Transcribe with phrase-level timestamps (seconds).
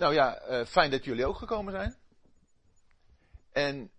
[0.00, 1.96] Nou ja, eh, fijn dat jullie ook gekomen zijn.
[3.52, 3.90] En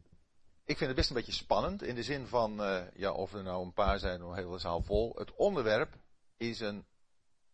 [0.66, 3.44] ik vind het best een beetje spannend in de zin van, uh, ja, of er
[3.44, 5.16] nou een paar zijn of een hele zaal vol.
[5.16, 5.98] Het onderwerp
[6.38, 6.86] is een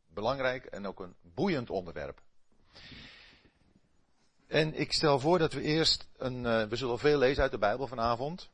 [0.07, 2.21] belangrijk en ook een boeiend onderwerp.
[4.47, 7.57] En ik stel voor dat we eerst een, uh, we zullen veel lezen uit de
[7.57, 8.49] Bijbel vanavond.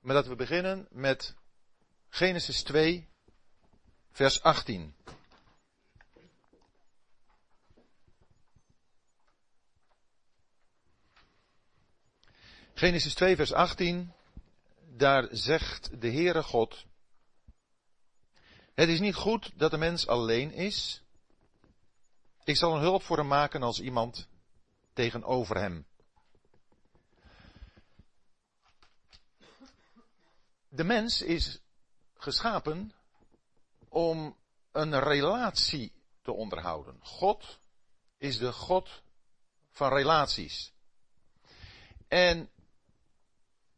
[0.00, 1.34] Maar dat we beginnen met
[2.08, 3.08] Genesis 2,
[4.10, 4.94] vers 18.
[12.74, 14.12] Genesis 2, vers 18.
[14.96, 16.84] Daar zegt de Heere God.
[18.74, 21.02] Het is niet goed dat de mens alleen is.
[22.44, 24.28] Ik zal een hulp voor hem maken als iemand
[24.92, 25.86] tegenover hem.
[30.68, 31.60] De mens is
[32.16, 32.92] geschapen
[33.88, 34.36] om
[34.72, 35.92] een relatie
[36.22, 36.98] te onderhouden.
[37.00, 37.58] God
[38.18, 39.02] is de God
[39.70, 40.72] van relaties.
[42.08, 42.50] En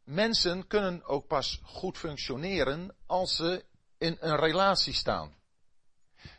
[0.05, 3.65] mensen kunnen ook pas goed functioneren als ze
[3.97, 5.35] in een relatie staan.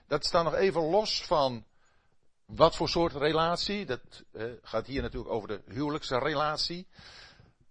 [0.06, 1.64] Dat staat nog even los van
[2.46, 3.86] wat voor soort relatie.
[3.86, 4.00] Dat
[4.32, 6.86] eh, gaat hier natuurlijk over de huwelijksrelatie.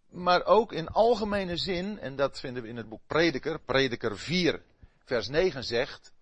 [0.09, 4.61] Maar ook in algemene zin, en dat vinden we in het boek Prediker, Prediker 4,
[5.03, 6.13] vers 9 zegt,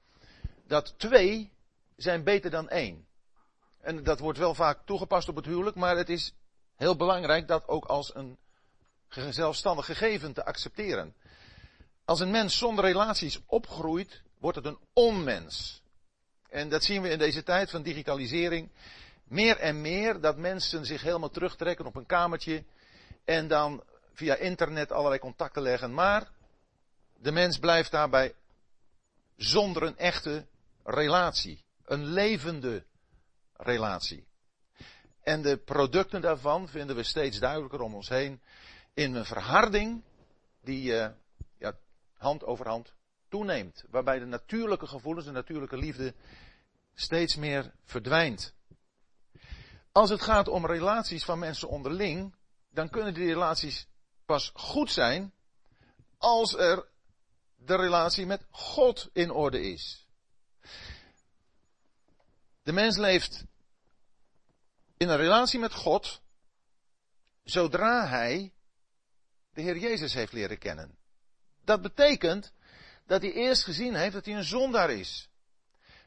[0.67, 1.52] dat twee
[1.95, 3.08] zijn beter dan één.
[3.81, 6.35] En dat wordt wel vaak toegepast op het huwelijk, maar het is
[6.75, 8.37] heel belangrijk dat ook als een
[9.30, 11.16] zelfstandig gegeven te accepteren.
[12.06, 15.81] Als een mens zonder relaties opgroeit, wordt het een onmens.
[16.50, 18.70] En dat zien we in deze tijd van digitalisering.
[19.23, 22.64] Meer en meer dat mensen zich helemaal terugtrekken op een kamertje
[23.25, 23.83] en dan
[24.14, 25.94] via internet allerlei contacten leggen.
[25.94, 26.31] Maar
[27.17, 28.33] de mens blijft daarbij
[29.36, 30.45] zonder een echte
[30.83, 31.64] relatie.
[31.86, 32.86] Een levende
[33.53, 34.27] relatie.
[35.22, 38.42] En de producten daarvan vinden we steeds duidelijker om ons heen
[38.94, 40.03] in een verharding
[40.61, 41.08] die uh,
[41.58, 41.77] ja,
[42.13, 42.93] hand over hand
[43.30, 43.83] toeneemt.
[43.89, 46.14] Waarbij de natuurlijke gevoelens, de natuurlijke liefde
[46.93, 48.54] steeds meer verdwijnt.
[49.92, 52.36] Als het gaat om relaties van mensen onderling,
[52.70, 53.87] dan kunnen die relaties
[54.26, 55.33] pas goed zijn
[56.17, 56.87] als er
[57.55, 60.08] de relatie met God in orde is.
[62.64, 63.45] De mens leeft
[64.98, 66.21] in een relatie met God
[67.43, 68.52] zodra hij
[69.53, 70.97] de Heer Jezus heeft leren kennen.
[71.64, 72.53] Dat betekent
[73.05, 75.30] dat hij eerst gezien heeft dat hij een zondaar is.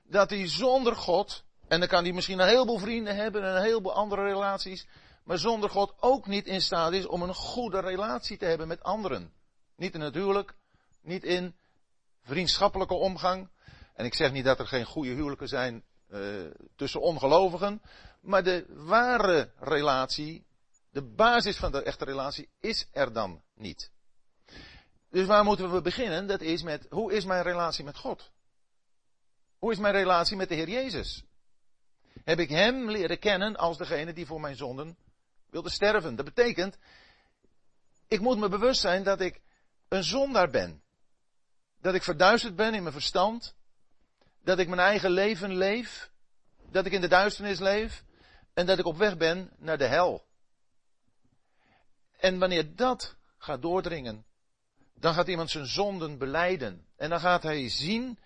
[0.02, 3.62] Dat hij zonder God, en dan kan hij misschien een heleboel vrienden hebben en een
[3.62, 4.86] heleboel andere relaties,
[5.24, 8.82] maar zonder God ook niet in staat is om een goede relatie te hebben met
[8.82, 9.32] anderen.
[9.76, 10.54] Niet in het huwelijk,
[11.02, 11.54] niet in
[12.22, 13.48] vriendschappelijke omgang.
[13.94, 16.20] En ik zeg niet dat er geen goede huwelijken zijn uh,
[16.76, 17.82] tussen ongelovigen,
[18.20, 20.45] maar de ware relatie
[20.96, 23.90] de basis van de echte relatie is er dan niet.
[25.10, 26.26] Dus waar moeten we beginnen?
[26.26, 28.30] Dat is met, hoe is mijn relatie met God?
[29.58, 31.24] Hoe is mijn relatie met de Heer Jezus?
[32.24, 34.96] Heb ik Hem leren kennen als degene die voor mijn zonden
[35.50, 36.16] wilde sterven?
[36.16, 36.78] Dat betekent,
[38.06, 39.40] ik moet me bewust zijn dat ik
[39.88, 40.82] een zondaar ben.
[41.80, 43.54] Dat ik verduisterd ben in mijn verstand.
[44.42, 46.10] Dat ik mijn eigen leven leef.
[46.70, 48.04] Dat ik in de duisternis leef.
[48.54, 50.25] En dat ik op weg ben naar de hel.
[52.26, 54.24] En wanneer dat gaat doordringen,
[54.94, 56.86] dan gaat iemand zijn zonden beleiden.
[56.96, 58.18] En dan gaat hij zien,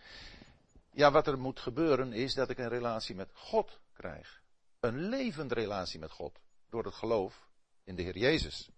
[0.92, 4.40] ja, wat er moet gebeuren is dat ik een relatie met God krijg.
[4.80, 6.38] Een levende relatie met God.
[6.70, 7.48] Door het geloof
[7.84, 8.70] in de Heer Jezus.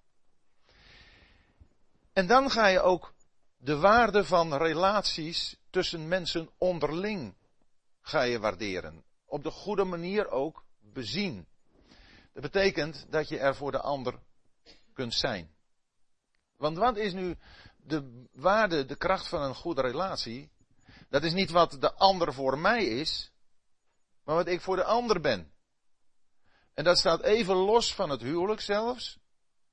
[2.12, 3.12] En dan ga je ook
[3.56, 7.34] de waarde van relaties tussen mensen onderling
[8.00, 9.04] ga je waarderen.
[9.26, 11.46] Op de goede manier ook bezien.
[12.32, 14.18] Dat betekent dat je er voor de ander
[15.10, 15.50] zijn.
[16.56, 17.36] Want wat is nu
[17.76, 20.50] de waarde, de kracht van een goede relatie?
[21.08, 23.32] Dat is niet wat de ander voor mij is,
[24.24, 25.52] maar wat ik voor de ander ben.
[26.74, 29.18] En dat staat even los van het huwelijk zelfs.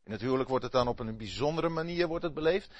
[0.03, 2.73] In het huwelijk wordt het dan op een bijzondere manier wordt het beleefd.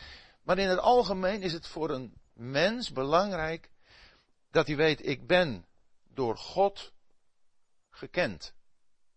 [0.44, 3.69] Maar in het algemeen is het voor een mens belangrijk
[4.52, 5.66] dat hij weet, ik ben
[6.13, 6.94] door God
[7.90, 8.54] gekend.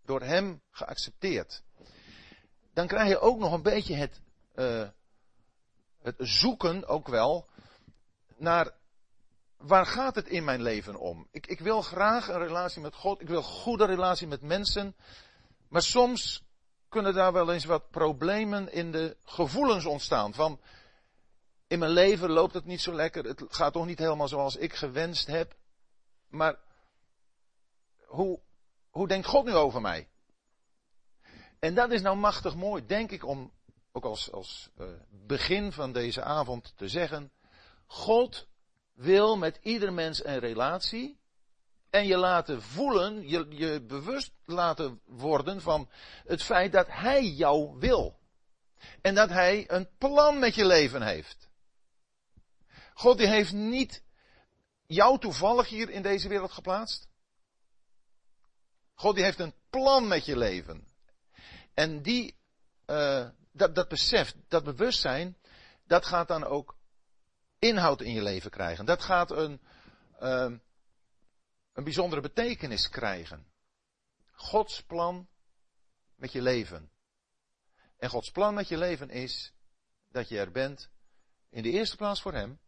[0.04, 1.62] Door Hem geaccepteerd
[2.72, 4.20] dan krijg je ook nog een beetje het,
[4.54, 4.88] uh,
[6.02, 7.48] het zoeken ook wel
[8.36, 8.72] naar
[9.56, 11.28] waar gaat het in mijn leven om?
[11.30, 14.96] Ik, ik wil graag een relatie met God, ik wil een goede relatie met mensen,
[15.68, 16.44] maar soms
[16.88, 20.34] kunnen daar wel eens wat problemen in de gevoelens ontstaan.
[20.34, 20.60] Van,
[21.66, 24.74] in mijn leven loopt het niet zo lekker, het gaat toch niet helemaal zoals ik
[24.74, 25.54] gewenst heb.
[26.28, 26.58] Maar
[28.06, 28.40] hoe,
[28.90, 30.08] hoe denkt God nu over mij?
[31.62, 33.52] En dat is nou machtig mooi, denk ik, om
[33.92, 37.32] ook als, als uh, begin van deze avond te zeggen.
[37.86, 38.48] God
[38.92, 41.18] wil met ieder mens een relatie.
[41.90, 45.88] En je laten voelen, je, je bewust laten worden van
[46.26, 48.18] het feit dat Hij jou wil.
[49.00, 51.48] En dat Hij een plan met je leven heeft.
[52.94, 54.02] God die heeft niet
[54.86, 57.08] jou toevallig hier in deze wereld geplaatst.
[58.94, 60.90] God die heeft een plan met je leven.
[61.74, 62.36] En die,
[62.86, 65.36] uh, dat, dat besef, dat bewustzijn,
[65.86, 66.76] dat gaat dan ook
[67.58, 68.84] inhoud in je leven krijgen.
[68.84, 69.60] Dat gaat een,
[70.20, 70.52] uh,
[71.72, 73.46] een bijzondere betekenis krijgen.
[74.32, 75.28] Gods plan
[76.14, 76.90] met je leven.
[77.96, 79.52] En Gods plan met je leven is
[80.08, 80.90] dat je er bent
[81.50, 82.60] in de eerste plaats voor Hem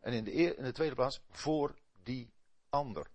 [0.00, 2.32] en in de, in de tweede plaats voor die
[2.68, 3.10] ander.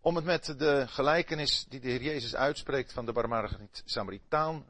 [0.00, 4.66] Om het met de gelijkenis die de Heer Jezus uitspreekt van de barmhartige Samaritaan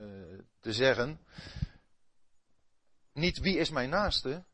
[0.00, 1.20] uh, te zeggen.
[3.12, 4.44] Niet wie is mijn naaste,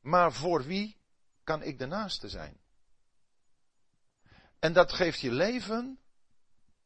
[0.00, 0.96] maar voor wie
[1.44, 2.56] kan ik de naaste zijn.
[4.58, 5.98] En dat geeft je leven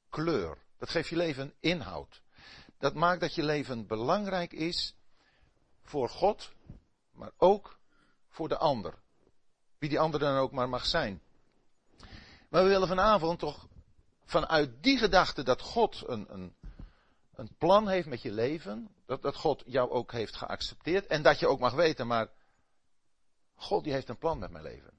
[0.08, 0.58] kleur.
[0.78, 2.22] Dat geeft je leven inhoud.
[2.78, 4.94] Dat maakt dat je leven belangrijk is
[5.82, 6.52] voor God,
[7.12, 7.78] maar ook
[8.28, 8.94] voor de ander.
[9.78, 11.22] Wie die ander dan ook maar mag zijn.
[12.50, 13.68] Maar we willen vanavond toch
[14.24, 16.54] vanuit die gedachte dat God een, een,
[17.34, 21.38] een plan heeft met je leven, dat, dat God jou ook heeft geaccepteerd en dat
[21.38, 22.28] je ook mag weten, maar
[23.54, 24.92] God die heeft een plan met mijn leven.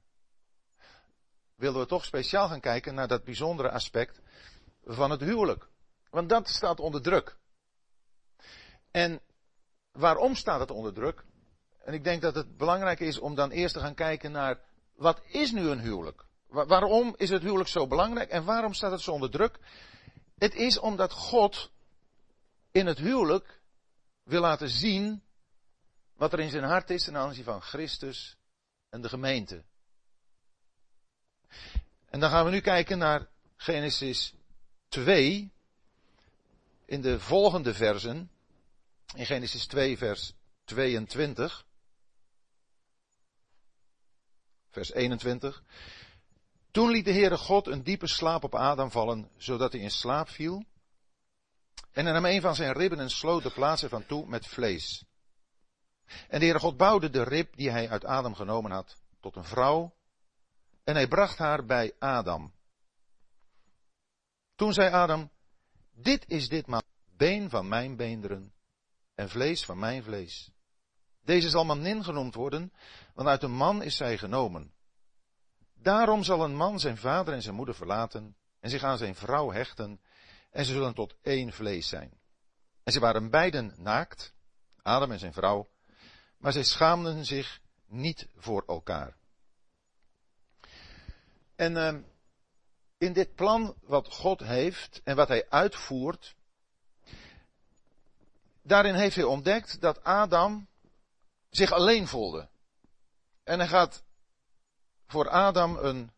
[1.56, 4.22] Willen we toch speciaal gaan kijken naar dat bijzondere aspect
[4.86, 5.68] van het huwelijk.
[6.10, 7.38] Want dat staat onder druk.
[8.92, 9.22] En
[9.92, 11.24] waarom staat het onder druk?
[11.84, 14.60] En ik denk dat het belangrijk is om dan eerst te gaan kijken naar
[14.96, 16.26] wat is nu een huwelijk?
[16.52, 19.60] Waarom is het huwelijk zo belangrijk en waarom staat het zo onder druk?
[20.38, 21.72] Het is omdat God
[22.72, 23.62] in het huwelijk
[24.24, 25.24] wil laten zien
[26.16, 28.38] wat er in zijn hart is ten aanzien van Christus
[28.90, 29.64] en de gemeente.
[32.10, 34.34] En dan gaan we nu kijken naar Genesis
[34.88, 35.52] 2
[36.86, 38.32] in de volgende versen.
[39.16, 40.34] In Genesis 2 vers
[40.64, 41.66] 22.
[44.70, 45.64] Vers 21.
[46.72, 50.30] Toen liet de Heere God een diepe slaap op Adam vallen, zodat hij in slaap
[50.30, 50.66] viel.
[51.92, 55.06] En nam een van zijn ribben en sloot de plaats ervan toe met vlees.
[56.06, 59.46] En de Heere God bouwde de rib die hij uit Adam genomen had tot een
[59.46, 59.94] vrouw.
[60.84, 62.54] En hij bracht haar bij Adam.
[64.56, 65.30] Toen zei Adam,
[65.92, 66.82] dit is ditmaal
[67.18, 68.54] been van mijn beenderen
[69.16, 70.52] en vlees van mijn vlees.
[71.24, 72.74] Deze zal manin genoemd worden,
[73.14, 74.74] want uit een man is zij genomen.
[75.82, 79.52] Daarom zal een man zijn vader en zijn moeder verlaten en zich aan zijn vrouw
[79.52, 80.02] hechten
[80.50, 82.20] en ze zullen tot één vlees zijn.
[82.84, 84.34] En ze waren beiden naakt,
[84.82, 85.70] Adam en zijn vrouw,
[86.38, 89.16] maar zij schaamden zich niet voor elkaar.
[91.56, 91.96] En uh,
[92.98, 96.36] in dit plan wat God heeft en wat hij uitvoert,
[98.62, 100.68] daarin heeft hij ontdekt dat Adam
[101.50, 102.50] zich alleen voelde.
[103.44, 104.04] En hij gaat
[105.12, 106.12] voor Adam een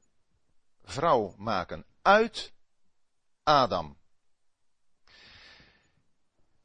[0.84, 1.86] vrouw maken.
[2.02, 2.54] Uit
[3.44, 3.98] Adam.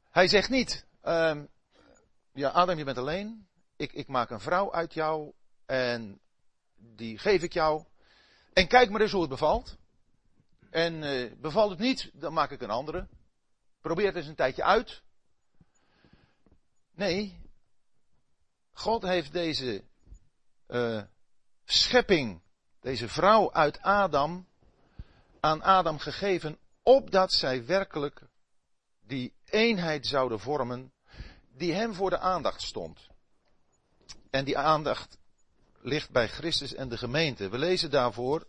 [0.09, 1.41] Hij zegt niet, uh,
[2.33, 5.33] ja Adam je bent alleen, ik, ik maak een vrouw uit jou
[5.65, 6.19] en
[6.75, 7.85] die geef ik jou.
[8.53, 9.77] En kijk maar eens hoe het bevalt.
[10.69, 13.07] En uh, bevalt het niet, dan maak ik een andere.
[13.81, 15.01] Probeer het eens een tijdje uit.
[16.91, 17.41] Nee,
[18.71, 19.83] God heeft deze
[20.67, 21.03] uh,
[21.71, 22.41] schepping,
[22.79, 24.47] deze vrouw uit Adam,
[25.39, 28.21] aan Adam gegeven, opdat zij werkelijk
[29.01, 30.93] die eenheid zouden vormen
[31.55, 33.07] die hem voor de aandacht stond.
[34.29, 35.17] En die aandacht
[35.81, 37.49] ligt bij Christus en de gemeente.
[37.49, 38.47] We lezen daarvoor,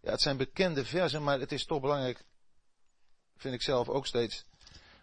[0.00, 2.24] ja, het zijn bekende versen, maar het is toch belangrijk,
[3.36, 4.44] vind ik zelf ook steeds,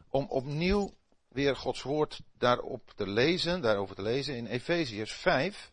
[0.09, 0.93] om opnieuw
[1.27, 5.72] weer Gods woord daarop te lezen, daarover te lezen in Efeziërs 5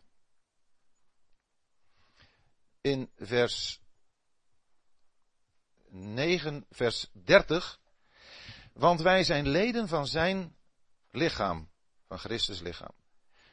[2.81, 3.79] in vers
[5.89, 7.79] 9, vers 30.
[8.73, 10.55] Want wij zijn leden van zijn
[11.11, 11.69] lichaam,
[12.07, 12.91] van Christus lichaam.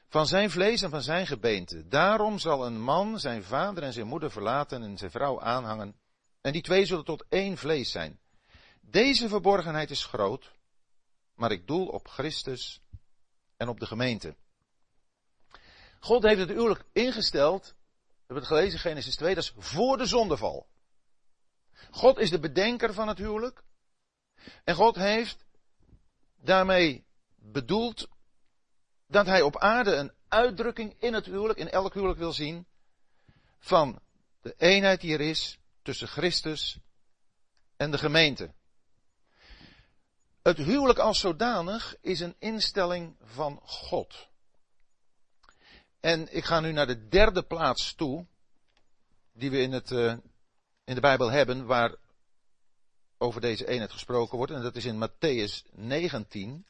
[0.09, 1.89] Van zijn vlees en van zijn gebeente.
[1.89, 5.97] Daarom zal een man zijn vader en zijn moeder verlaten en zijn vrouw aanhangen.
[6.41, 8.21] En die twee zullen tot één vlees zijn.
[8.81, 10.53] Deze verborgenheid is groot,
[11.35, 12.83] maar ik doel op Christus
[13.57, 14.37] en op de gemeente.
[16.01, 17.75] God heeft het huwelijk ingesteld
[18.29, 20.67] hebben het gelezen, Genesis 2, dat is voor de zondeval.
[21.91, 23.63] God is de bedenker van het huwelijk.
[24.65, 25.47] En God heeft
[26.37, 27.05] daarmee
[27.35, 28.09] bedoeld
[29.07, 32.67] dat hij op aarde een uitdrukking in het huwelijk, in elk huwelijk wil zien,
[33.59, 34.01] van
[34.41, 36.79] de eenheid die er is tussen Christus
[37.77, 38.55] en de gemeente.
[40.43, 44.29] Het huwelijk als zodanig is een instelling van God.
[46.01, 48.27] En ik ga nu naar de derde plaats toe,
[49.33, 50.17] die we in, het, uh,
[50.85, 51.95] in de Bijbel hebben, waar
[53.19, 54.53] over deze eenheid gesproken wordt.
[54.53, 56.67] En dat is in Matthäus 19,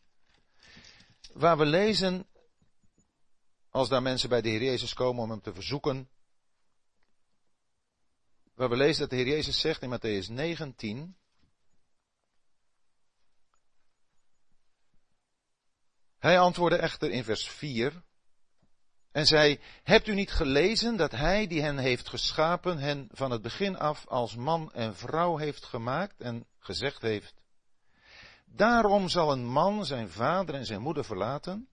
[1.32, 2.26] waar we lezen,
[3.70, 6.08] als daar mensen bij de Heer Jezus komen om hem te verzoeken,
[8.54, 11.16] waar we lezen dat de Heer Jezus zegt in Matthäus 19,
[16.18, 18.02] Hij antwoordde echter in vers 4
[19.12, 23.42] en zei, hebt u niet gelezen dat hij die hen heeft geschapen hen van het
[23.42, 27.34] begin af als man en vrouw heeft gemaakt en gezegd heeft,
[28.44, 31.68] daarom zal een man zijn vader en zijn moeder verlaten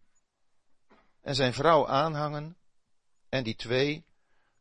[1.21, 2.57] en zijn vrouw aanhangen
[3.29, 4.05] en die twee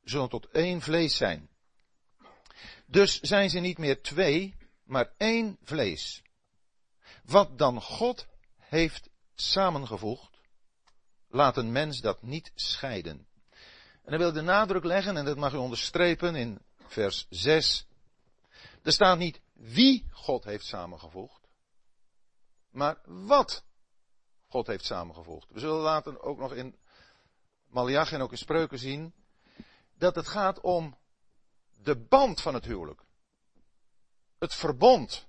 [0.03, 1.49] zullen tot één vlees zijn.
[2.87, 6.23] Dus zijn ze niet meer twee, maar één vlees.
[7.25, 8.27] Wat dan God
[8.59, 10.34] heeft samengevoegd,
[11.35, 13.27] laat een mens dat niet scheiden.
[14.03, 17.87] En dan wil ik de nadruk leggen, en dat mag u onderstrepen in vers 6.
[18.83, 21.49] Er staat niet wie God heeft samengevoegd,
[22.71, 23.65] maar wat
[24.47, 25.49] God heeft samengevoegd.
[25.51, 26.77] We zullen later ook nog in
[27.67, 29.15] Malachi en ook in Spreuken zien,
[29.95, 30.99] dat het gaat om
[31.83, 33.05] de band van het huwelijk.
[34.39, 35.27] Het verbond.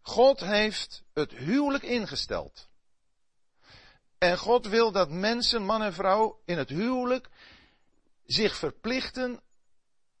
[0.00, 2.65] God heeft het huwelijk ingesteld.
[4.26, 7.28] En God wil dat mensen, man en vrouw, in het huwelijk
[8.24, 9.40] zich verplichten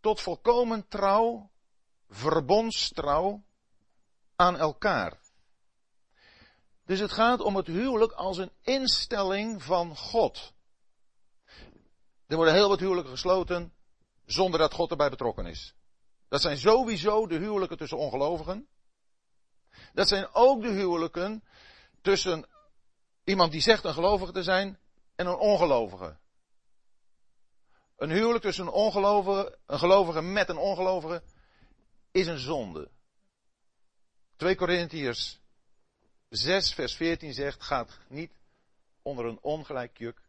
[0.00, 1.50] tot volkomen trouw,
[2.08, 3.44] verbondstrouw
[4.36, 5.20] aan elkaar.
[6.84, 10.52] Dus het gaat om het huwelijk als een instelling van God.
[12.26, 13.72] Er worden heel wat huwelijken gesloten
[14.24, 15.74] zonder dat God erbij betrokken is.
[16.28, 18.68] Dat zijn sowieso de huwelijken tussen ongelovigen.
[19.92, 21.44] Dat zijn ook de huwelijken
[22.02, 22.46] tussen
[23.26, 24.78] iemand die zegt een gelovige te zijn
[25.14, 26.16] en een ongelovige.
[27.96, 31.22] Een huwelijk tussen een ongelovige, een gelovige met een ongelovige
[32.10, 32.90] is een zonde.
[34.36, 35.40] 2 Korintiërs
[36.28, 38.32] 6 vers 14 zegt, gaat niet
[39.02, 40.20] onder een ongelijk juk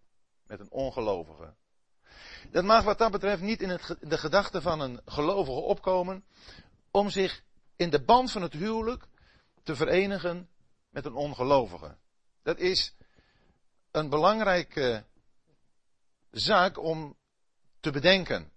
[0.44, 1.54] met een ongelovige.
[2.51, 6.25] Dat mag wat dat betreft niet in het, de gedachte van een gelovige opkomen
[6.92, 7.44] om zich
[7.75, 9.04] in de band van het huwelijk
[9.63, 10.50] te verenigen
[10.89, 11.98] met een ongelovige.
[12.48, 12.94] Dat is
[13.92, 15.06] een belangrijke
[16.32, 17.18] zaak om
[17.80, 18.51] te bedenken.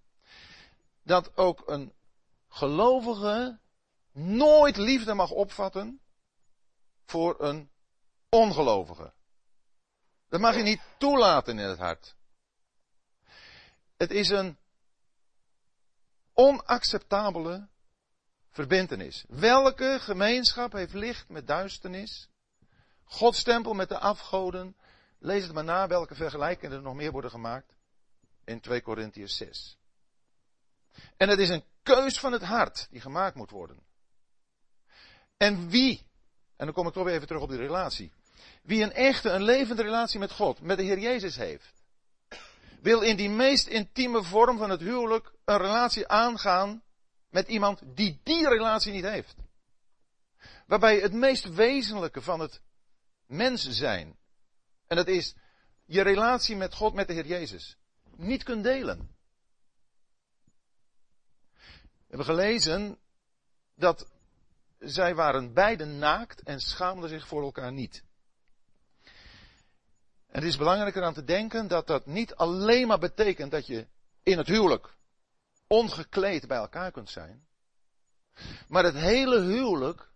[1.03, 1.93] Dat ook een
[2.49, 3.59] gelovige
[4.13, 6.01] nooit liefde mag opvatten
[7.05, 7.71] voor een
[8.29, 9.13] ongelovige.
[10.29, 12.17] Dat mag je niet toelaten in het hart.
[13.97, 14.59] Het is een
[16.33, 17.69] onacceptabele
[18.51, 19.25] verbintenis.
[19.29, 22.30] Welke gemeenschap heeft licht met duisternis?
[23.11, 24.77] Gods tempel met de afgoden.
[25.19, 27.75] Lees het maar na welke vergelijkingen er nog meer worden gemaakt.
[28.45, 29.79] In 2 Korintiërs 6.
[31.17, 33.79] En het is een keus van het hart die gemaakt moet worden.
[35.37, 36.07] En wie,
[36.57, 38.13] en dan kom ik toch weer even terug op die relatie.
[38.63, 41.83] Wie een echte, een levende relatie met God, met de Heer Jezus heeft.
[42.81, 46.83] Wil in die meest intieme vorm van het huwelijk een relatie aangaan
[47.29, 49.37] met iemand die die relatie niet heeft.
[50.67, 52.61] Waarbij het meest wezenlijke van het
[53.31, 54.17] mens zijn,
[54.87, 55.35] en dat is
[55.85, 57.77] je relatie met God, met de Heer Jezus,
[58.17, 58.99] niet kunt delen.
[62.11, 62.99] We hebben gelezen
[63.75, 64.11] dat
[64.79, 68.05] zij waren beiden naakt en schaamden zich voor elkaar niet.
[70.27, 73.87] En het is belangrijker aan te denken dat dat niet alleen maar betekent dat je
[74.23, 74.97] in het huwelijk
[75.67, 77.47] ongekleed bij elkaar kunt zijn.
[78.69, 80.11] Maar het hele huwelijk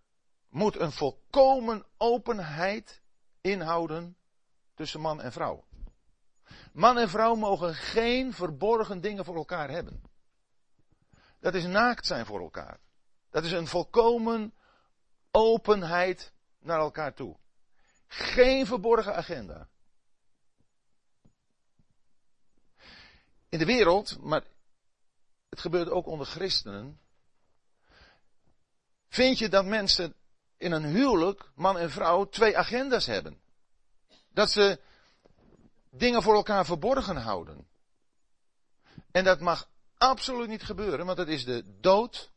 [0.48, 3.02] moet een volkomen openheid
[3.44, 4.16] inhouden
[4.74, 5.64] tussen man en vrouw.
[6.72, 10.02] Man en vrouw mogen geen verborgen dingen voor elkaar hebben.
[11.40, 12.80] Dat is naakt zijn voor elkaar.
[13.30, 14.54] Dat is een volkomen
[15.30, 17.36] openheid naar elkaar toe.
[18.06, 19.68] Geen verborgen agenda.
[23.48, 24.44] In de wereld, maar
[25.48, 27.00] het gebeurt ook onder christenen,
[29.08, 30.14] vind je dat mensen
[30.56, 33.40] in een huwelijk, man en vrouw, twee agenda's hebben.
[34.32, 34.80] Dat ze
[35.90, 37.66] dingen voor elkaar verborgen houden.
[39.10, 42.32] En dat mag absoluut niet gebeuren, want dat is de dood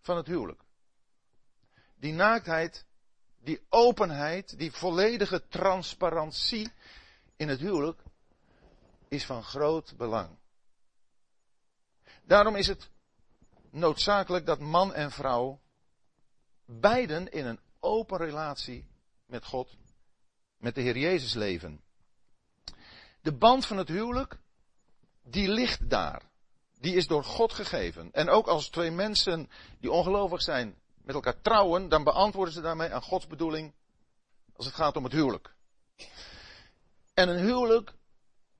[0.00, 0.62] van het huwelijk.
[1.96, 2.84] die naaktheid,
[3.38, 6.72] die openheid, die volledige transparantie
[7.36, 8.02] in het huwelijk
[9.08, 10.38] is van groot belang.
[12.22, 12.90] Daarom is het
[13.70, 15.60] noodzakelijk dat man en vrouw
[16.68, 18.86] beiden in een open relatie
[19.26, 19.76] met God,
[20.58, 21.80] met de Heer Jezus leven.
[23.20, 24.38] De band van het huwelijk,
[25.22, 26.22] die ligt daar.
[26.80, 28.12] Die is door God gegeven.
[28.12, 32.92] En ook als twee mensen die ongelovig zijn met elkaar trouwen, dan beantwoorden ze daarmee
[32.92, 33.72] aan Gods bedoeling
[34.56, 35.54] als het gaat om het huwelijk.
[37.14, 37.92] En een huwelijk,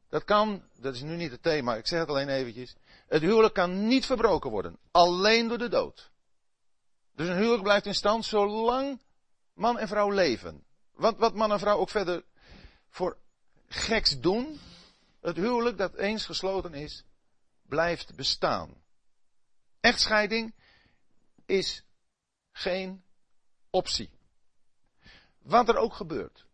[0.09, 2.77] dat kan, dat is nu niet het thema, ik zeg het alleen eventjes.
[3.07, 6.11] Het huwelijk kan niet verbroken worden, alleen door de dood.
[7.19, 9.01] Dus een huwelijk blijft in stand zolang
[9.55, 10.65] man en vrouw leven.
[10.93, 12.25] Wat, wat man en vrouw ook verder
[12.89, 13.17] voor
[13.69, 14.61] geks doen,
[15.21, 17.05] het huwelijk dat eens gesloten is,
[17.63, 18.83] blijft bestaan.
[19.81, 20.55] Echtscheiding
[21.47, 21.85] is
[22.53, 23.05] geen
[23.71, 24.11] optie.
[25.39, 26.45] Wat er ook gebeurt.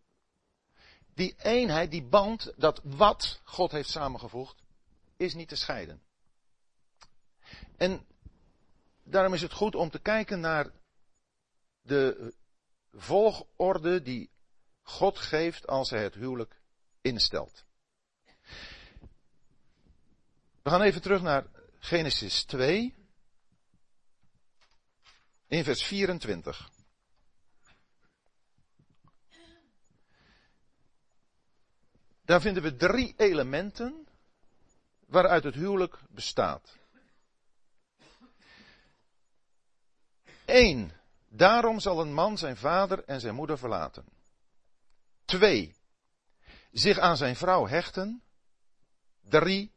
[1.14, 4.62] Die eenheid, die band, dat wat God heeft samengevoegd,
[5.16, 6.02] is niet te scheiden.
[7.76, 8.06] En
[9.04, 10.70] daarom is het goed om te kijken naar
[11.80, 12.34] de
[12.92, 14.30] volgorde die
[14.82, 16.60] God geeft als hij het huwelijk
[17.00, 17.64] instelt.
[20.62, 21.46] We gaan even terug naar
[21.78, 22.94] Genesis 2,
[25.46, 26.70] in vers 24.
[32.24, 34.06] Daar vinden we drie elementen
[35.06, 36.78] waaruit het huwelijk bestaat.
[40.54, 40.92] Eén,
[41.28, 44.04] daarom zal een man zijn vader en zijn moeder verlaten.
[45.24, 45.76] Twee,
[46.72, 48.22] zich aan zijn vrouw hechten.
[49.22, 49.72] Drie,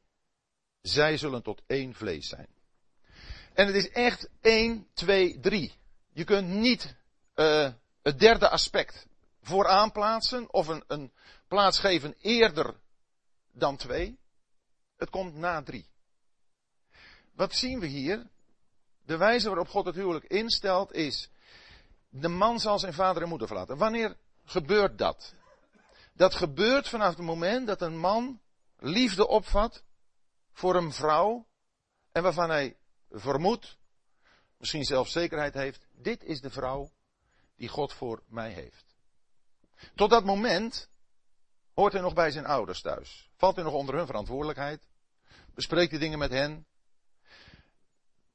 [0.82, 2.48] zij zullen tot één vlees zijn.
[3.54, 5.74] En het is echt 1, 2, 3.
[6.14, 6.96] Je kunt niet
[7.36, 9.08] uh, het derde aspect
[9.42, 11.14] vooraan plaatsen of een, een
[11.48, 12.80] plaats geven eerder
[13.52, 14.20] dan 2.
[14.98, 15.88] Het komt na 3.
[17.34, 18.28] Wat zien we hier?
[19.08, 21.30] De wijze waarop God het huwelijk instelt is,
[22.10, 23.78] de man zal zijn vader en moeder verlaten.
[23.78, 24.16] Wanneer
[24.46, 25.34] gebeurt dat?
[26.14, 28.42] Dat gebeurt vanaf het moment dat een man
[28.78, 29.84] liefde opvat
[30.54, 31.48] voor een vrouw
[32.12, 32.78] en waarvan hij
[33.12, 33.78] vermoedt,
[34.58, 36.92] misschien zelfs zekerheid heeft, dit is de vrouw
[37.56, 38.96] die God voor mij heeft.
[39.96, 40.90] Tot dat moment
[41.74, 43.30] hoort hij nog bij zijn ouders thuis.
[43.36, 44.88] Valt hij nog onder hun verantwoordelijkheid?
[45.54, 46.66] Bespreekt hij dingen met hen?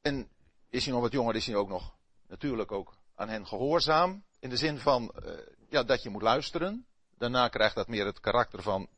[0.01, 0.31] En
[0.73, 1.95] is hij nog wat jonger, is hij ook nog
[2.29, 4.25] natuurlijk ook aan hen gehoorzaam.
[4.41, 5.33] In de zin van uh,
[5.69, 6.87] ja, dat je moet luisteren.
[7.19, 8.89] Daarna krijgt dat meer het karakter van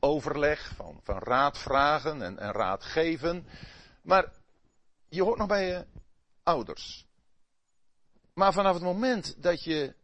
[0.00, 3.46] overleg, van, van raad vragen en, en raad geven.
[4.02, 4.32] Maar
[5.08, 5.86] je hoort nog bij je
[6.42, 7.06] ouders.
[8.34, 9.94] Maar vanaf het moment dat je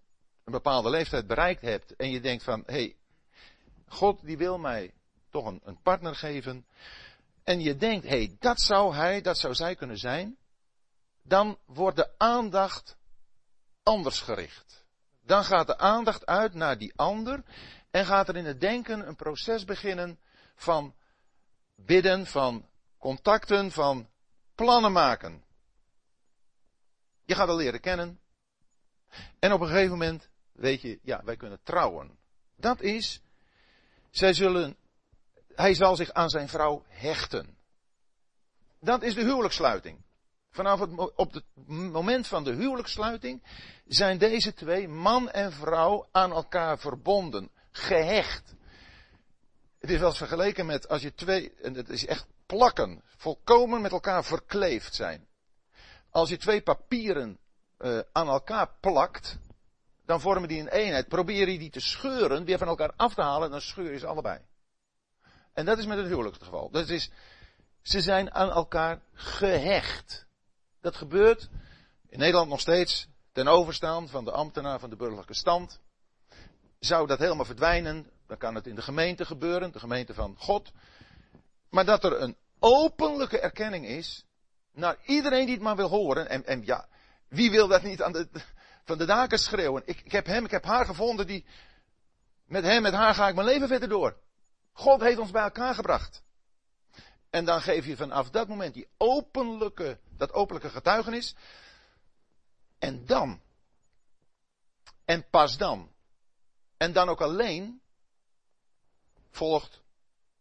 [0.45, 2.97] een bepaalde leeftijd bereikt hebt en je denkt van, hé, hey,
[3.87, 4.95] God die wil mij
[5.31, 6.67] toch een, een partner geven.
[7.43, 10.37] En je denkt, hé, hey, dat zou hij, dat zou zij kunnen zijn.
[11.27, 12.97] Dan wordt de aandacht
[13.83, 14.85] anders gericht.
[15.23, 17.43] Dan gaat de aandacht uit naar die ander
[17.91, 20.19] en gaat er in het denken een proces beginnen
[20.55, 20.95] van
[21.75, 24.09] bidden, van contacten, van
[24.55, 25.45] plannen maken.
[27.25, 28.21] Je gaat al leren kennen.
[29.39, 32.19] En op een gegeven moment weet je, ja, wij kunnen trouwen.
[32.57, 33.23] Dat is,
[34.11, 34.77] zij zullen,
[35.55, 37.59] hij zal zich aan zijn vrouw hechten.
[38.81, 40.03] Dat is de huwelijkssluiting.
[40.55, 43.43] Vanaf het, op het moment van de huwelijkssluiting
[43.87, 48.55] zijn deze twee, man en vrouw, aan elkaar verbonden, gehecht.
[49.79, 53.81] Het is wel eens vergeleken met als je twee, en het is echt plakken, volkomen
[53.81, 55.27] met elkaar verkleefd zijn.
[56.11, 57.38] Als je twee papieren
[57.79, 59.38] uh, aan elkaar plakt,
[60.05, 61.09] dan vormen die een eenheid.
[61.09, 64.07] Probeer je die te scheuren, weer van elkaar af te halen, dan scheur je ze
[64.07, 64.40] allebei.
[65.53, 66.71] En dat is met het huwelijk het geval.
[66.71, 67.11] Dat is,
[67.83, 70.27] ze zijn aan elkaar gehecht.
[70.85, 71.49] Dat gebeurt
[72.09, 75.81] in Nederland nog steeds ten overstaan van de ambtenaar van de burgerlijke stand.
[76.79, 80.73] Zou dat helemaal verdwijnen, dan kan het in de gemeente gebeuren, de gemeente van God.
[81.70, 84.25] Maar dat er een openlijke erkenning is
[84.73, 86.29] naar iedereen die het maar wil horen.
[86.29, 86.88] En, en ja,
[87.29, 88.29] wie wil dat niet aan de,
[88.85, 89.83] van de daken schreeuwen?
[89.85, 91.44] Ik, ik heb hem, ik heb haar gevonden die,
[92.47, 94.16] met hem, met haar ga ik mijn leven verder door.
[94.73, 96.23] God heeft ons bij elkaar gebracht.
[97.31, 101.35] En dan geef je vanaf dat moment die openlijke, dat openlijke getuigenis.
[102.79, 103.40] En dan,
[105.05, 105.92] en pas dan,
[106.77, 107.81] en dan ook alleen,
[109.31, 109.83] volgt,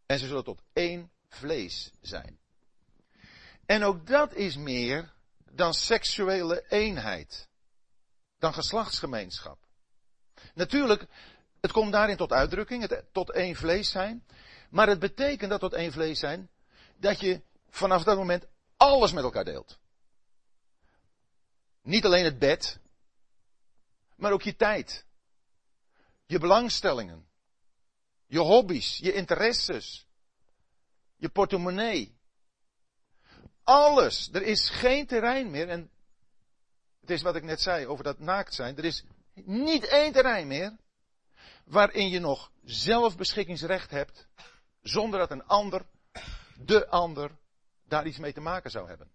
[0.06, 2.38] en ze zullen tot één vlees zijn.
[3.66, 5.12] En ook dat is meer
[5.50, 7.48] dan seksuele eenheid.
[8.38, 9.58] dan geslachtsgemeenschap.
[10.54, 11.06] Natuurlijk,
[11.60, 14.24] het komt daarin tot uitdrukking, het tot één vlees zijn.
[14.70, 16.50] Maar het betekent dat tot één vlees zijn,
[16.96, 18.46] dat je vanaf dat moment
[18.84, 19.78] alles met elkaar deelt.
[21.82, 22.78] Niet alleen het bed,
[24.16, 25.04] maar ook je tijd.
[26.26, 27.26] Je belangstellingen.
[28.26, 30.06] Je hobby's, je interesses.
[31.16, 32.18] Je portemonnee.
[33.62, 34.28] Alles.
[34.32, 35.68] Er is geen terrein meer.
[35.68, 35.90] En
[37.00, 38.76] het is wat ik net zei over dat naakt zijn.
[38.76, 39.04] Er is
[39.44, 40.76] niet één terrein meer
[41.64, 44.26] waarin je nog zelf beschikkingsrecht hebt,
[44.82, 45.86] zonder dat een ander,
[46.58, 47.30] de ander,
[47.84, 49.10] daar iets mee te maken zou hebben.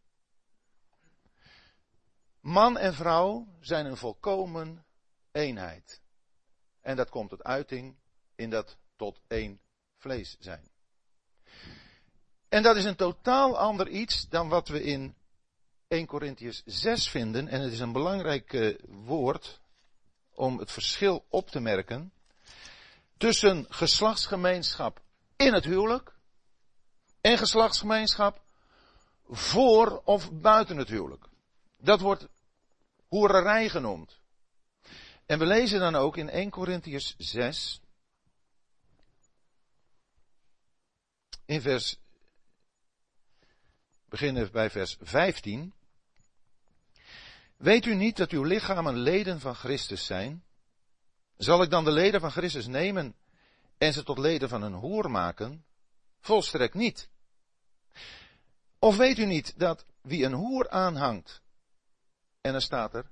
[2.39, 4.85] Man en vrouw zijn een volkomen
[5.31, 6.01] eenheid.
[6.81, 7.95] En dat komt tot uiting
[8.35, 9.61] in dat tot één
[9.97, 10.69] vlees zijn.
[12.49, 15.15] En dat is een totaal ander iets dan wat we in
[15.87, 17.47] 1 Corinthians 6 vinden.
[17.47, 19.61] En het is een belangrijk uh, woord
[20.33, 22.13] om het verschil op te merken
[23.17, 25.01] tussen geslachtsgemeenschap
[25.35, 26.15] in het huwelijk
[27.21, 28.41] en geslachtsgemeenschap
[29.29, 31.27] voor of buiten het huwelijk.
[31.77, 32.27] Dat wordt
[33.07, 34.19] hoererij genoemd.
[35.25, 37.81] En we lezen dan ook in 1 Corinthians 6,
[41.45, 41.97] in vers,
[44.05, 45.73] beginnen bij vers 15.
[47.57, 50.43] Weet u niet dat uw lichamen leden van Christus zijn?
[51.37, 53.15] Zal ik dan de leden van Christus nemen
[53.77, 55.65] en ze tot leden van een hoer maken?
[56.19, 57.09] Volstrekt niet.
[58.79, 61.41] Of weet u niet dat wie een hoer aanhangt,
[62.41, 63.05] en dan staat er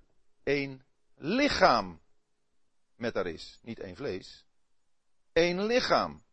[0.43, 2.01] één lichaam
[2.95, 4.45] met haar is, niet één vlees,
[5.33, 6.23] één lichaam.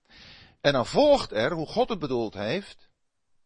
[0.60, 2.88] En dan volgt er, hoe God het bedoeld heeft,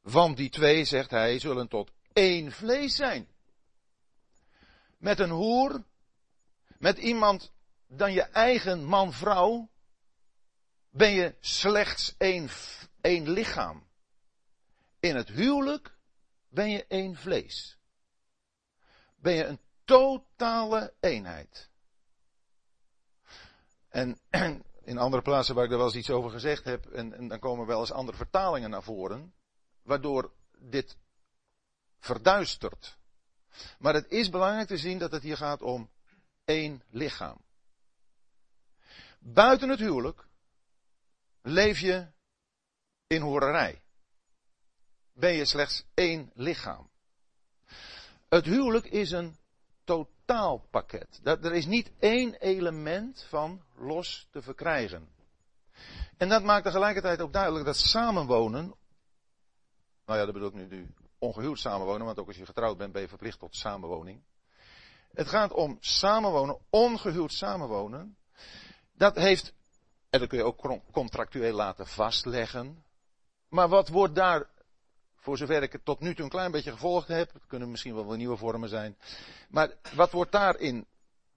[0.00, 3.28] want die twee, zegt hij, zullen tot één vlees zijn.
[4.96, 5.84] Met een hoer,
[6.78, 7.52] met iemand
[7.86, 9.68] dan je eigen man-vrouw,
[10.90, 12.48] ben je slechts één,
[13.00, 13.87] één lichaam.
[15.00, 15.96] In het huwelijk
[16.48, 17.78] ben je één vlees.
[19.16, 21.70] Ben je een totale eenheid.
[23.88, 24.18] En
[24.90, 27.38] in andere plaatsen waar ik er wel eens iets over gezegd heb, en, en dan
[27.38, 29.34] komen wel eens andere vertalingen naar voren,
[29.82, 30.96] waardoor dit
[31.98, 32.98] verduistert.
[33.78, 35.90] Maar het is belangrijk te zien dat het hier gaat om
[36.44, 37.44] één lichaam.
[39.18, 40.26] Buiten het huwelijk
[41.42, 42.06] leef je
[43.06, 43.82] in horerij.
[45.18, 46.90] Ben je slechts één lichaam.
[48.28, 49.36] Het huwelijk is een
[49.84, 51.20] totaalpakket.
[51.22, 55.08] Er is niet één element van los te verkrijgen.
[56.16, 58.74] En dat maakt tegelijkertijd ook duidelijk dat samenwonen,
[60.06, 62.92] nou ja, dat bedoel ik nu, nu ongehuwd samenwonen, want ook als je getrouwd bent
[62.92, 64.22] ben je verplicht tot samenwoning.
[65.12, 68.16] Het gaat om samenwonen, ongehuwd samenwonen.
[68.92, 69.54] Dat heeft,
[70.10, 72.84] en dat kun je ook contractueel laten vastleggen.
[73.48, 74.48] Maar wat wordt daar,
[75.28, 77.94] voor zover ik het tot nu toe een klein beetje gevolgd heb, het kunnen misschien
[77.94, 78.98] wel, nieuwe vormen zijn.
[79.48, 80.86] Maar wat wordt daarin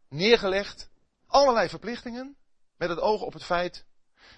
[0.09, 0.89] neergelegd?
[1.27, 2.35] Allerlei verplichtingen,
[2.77, 3.85] met het oog op het feit,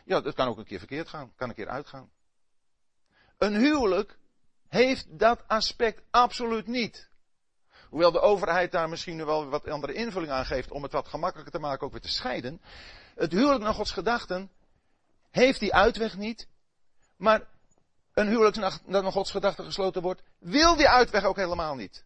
[0.06, 2.12] ja, dat kan ook een keer verkeerd gaan, kan een keer uitgaan.
[3.38, 4.18] Een huwelijk
[4.68, 7.10] heeft dat aspect absoluut niet.
[7.90, 11.54] Hoewel de overheid daar misschien wel wat andere invulling aan geeft om het wat gemakkelijker
[11.54, 12.62] te maken ook weer te scheiden.
[13.16, 14.52] Het huwelijk naar Gods gedachten
[15.32, 16.48] heeft die uitweg niet.
[17.18, 17.52] Maar
[18.14, 22.06] een huwelijk dat naar Gods gedachten gesloten wordt, wil die uitweg ook helemaal niet.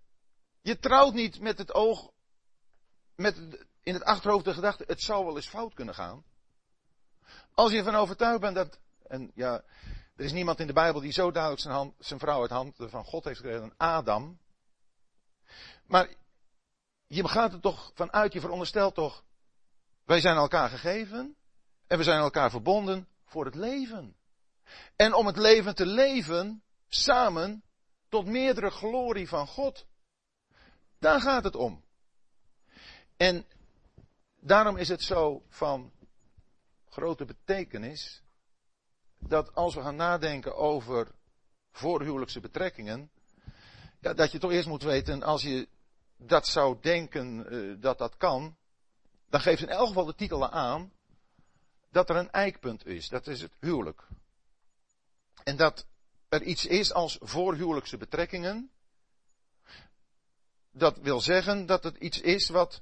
[0.61, 2.11] Je trouwt niet met het oog,
[3.15, 3.37] met
[3.83, 6.23] in het achterhoofd de gedachte, het zou wel eens fout kunnen gaan.
[7.53, 9.63] Als je ervan overtuigd bent dat, en ja,
[10.15, 12.89] er is niemand in de Bijbel die zo duidelijk zijn, hand, zijn vrouw uit handen
[12.89, 14.39] van God heeft gekregen, Adam.
[15.85, 16.09] Maar
[17.07, 19.23] je gaat er toch vanuit, je veronderstelt toch,
[20.03, 21.35] wij zijn elkaar gegeven
[21.87, 24.16] en we zijn elkaar verbonden voor het leven.
[24.95, 27.63] En om het leven te leven, samen,
[28.09, 29.85] tot meerdere glorie van God.
[30.99, 31.83] Daar gaat het om.
[33.17, 33.45] En
[34.39, 35.91] daarom is het zo van
[36.89, 38.23] grote betekenis
[39.19, 41.11] dat als we gaan nadenken over
[41.71, 43.11] voorhuwelijkse betrekkingen,
[43.99, 45.67] ja, dat je toch eerst moet weten, als je
[46.17, 48.57] dat zou denken uh, dat dat kan,
[49.29, 50.91] dan geeft in elk geval de titel aan
[51.91, 53.09] dat er een eikpunt is.
[53.09, 54.07] Dat is het huwelijk.
[55.43, 55.85] En dat
[56.29, 58.71] er iets is als voorhuwelijkse betrekkingen.
[60.71, 62.81] Dat wil zeggen dat het iets is wat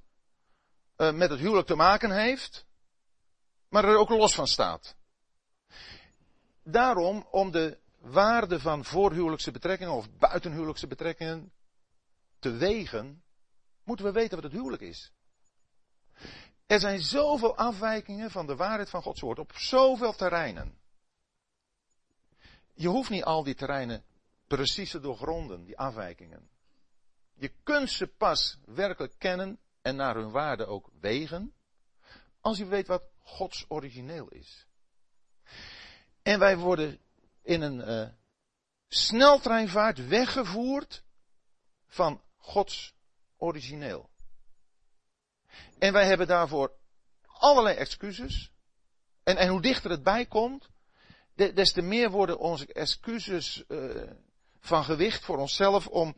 [0.97, 2.65] uh, met het huwelijk te maken heeft,
[3.69, 4.95] maar er ook los van staat.
[6.63, 11.51] Daarom, om de waarde van voorhuwelijkse betrekkingen of buitenhuwelijkse betrekkingen
[12.39, 13.23] te wegen,
[13.83, 15.11] moeten we weten wat het huwelijk is.
[16.65, 20.77] Er zijn zoveel afwijkingen van de waarheid van Gods woord op zoveel terreinen.
[22.75, 24.03] Je hoeft niet al die terreinen
[24.47, 26.49] precies te doorgronden, die afwijkingen.
[27.33, 31.53] Je kunt ze pas werkelijk kennen en naar hun waarde ook wegen,
[32.41, 34.67] als je weet wat Gods origineel is.
[36.21, 36.99] En wij worden
[37.41, 38.09] in een uh,
[38.87, 41.03] sneltreinvaart weggevoerd
[41.87, 42.93] van Gods
[43.37, 44.09] origineel.
[45.77, 46.73] En wij hebben daarvoor
[47.21, 48.51] allerlei excuses.
[49.23, 50.69] En, en hoe dichter het bij komt,
[51.35, 54.11] des te meer worden onze excuses uh,
[54.59, 56.15] van gewicht voor onszelf om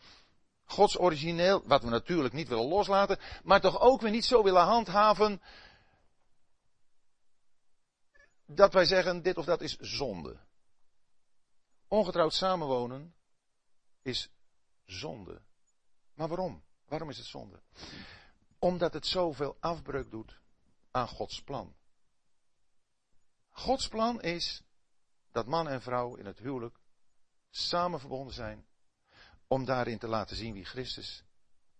[0.64, 4.64] Gods origineel, wat we natuurlijk niet willen loslaten, maar toch ook weer niet zo willen
[4.64, 5.42] handhaven
[8.46, 10.40] dat wij zeggen dit of dat is zonde.
[11.88, 13.16] Ongetrouwd samenwonen
[14.02, 14.30] is
[14.86, 15.42] zonde.
[16.14, 16.64] Maar waarom?
[16.88, 17.62] Waarom is het zonde?
[18.60, 20.40] Omdat het zoveel afbreuk doet
[20.92, 21.76] aan Gods plan.
[23.50, 24.62] Gods plan is
[25.38, 26.80] dat man en vrouw in het huwelijk
[27.50, 28.66] samen verbonden zijn
[29.48, 31.24] om daarin te laten zien wie Christus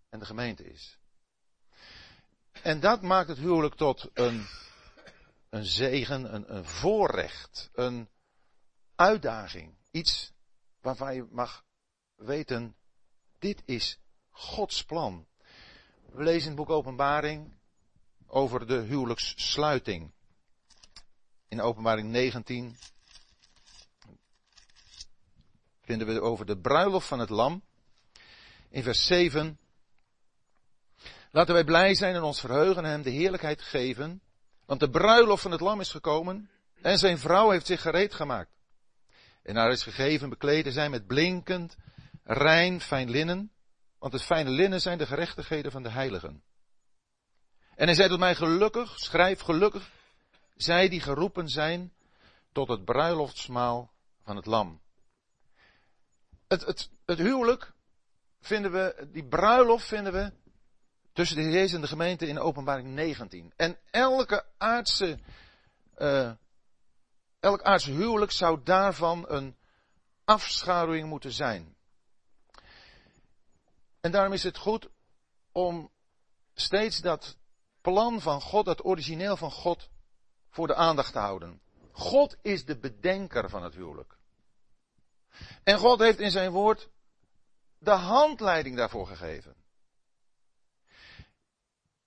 [0.08, 0.98] en de gemeente is.
[2.62, 4.46] En dat maakt het huwelijk tot een,
[5.50, 8.08] een zegen, een, een voorrecht, een
[8.94, 9.74] uitdaging.
[9.90, 10.32] Iets
[10.80, 11.64] waarvan je mag
[12.14, 12.76] weten,
[13.38, 13.98] dit is
[14.30, 15.26] Gods plan.
[16.12, 17.58] We lezen in het boek Openbaring
[18.26, 20.12] over de huwelijkssluiting.
[21.48, 22.76] In Openbaring 19
[25.88, 27.62] vinden we over de bruiloft van het lam.
[28.70, 29.58] In vers 7.
[31.30, 34.20] Laten wij blij zijn en ons verheugen en hem de heerlijkheid geven.
[34.66, 36.50] Want de bruiloft van het lam is gekomen
[36.82, 38.50] en zijn vrouw heeft zich gereed gemaakt.
[39.42, 41.76] En haar is gegeven bekleed te zijn met blinkend,
[42.24, 43.52] rein, fijn linnen.
[43.98, 46.42] Want het fijne linnen zijn de gerechtigheden van de heiligen.
[47.74, 49.90] En hij zei tot mij gelukkig, schrijf gelukkig,
[50.56, 51.92] zij die geroepen zijn
[52.52, 53.90] tot het bruiloftsmaal
[54.22, 54.80] van het lam.
[56.48, 57.72] Het, het, het huwelijk
[58.40, 60.32] vinden we, die bruiloft vinden we
[61.12, 63.52] tussen de Heer en de gemeente in openbaring 19.
[63.56, 65.18] En elke aardse,
[65.98, 66.32] uh,
[67.40, 69.56] elk aardse huwelijk zou daarvan een
[70.24, 71.76] afschaduwing moeten zijn.
[74.00, 74.88] En daarom is het goed
[75.52, 75.90] om
[76.54, 77.36] steeds dat
[77.80, 79.90] plan van God, dat origineel van God,
[80.50, 81.60] voor de aandacht te houden.
[81.92, 84.17] God is de bedenker van het huwelijk.
[85.62, 86.88] En God heeft in zijn woord
[87.78, 89.54] de handleiding daarvoor gegeven.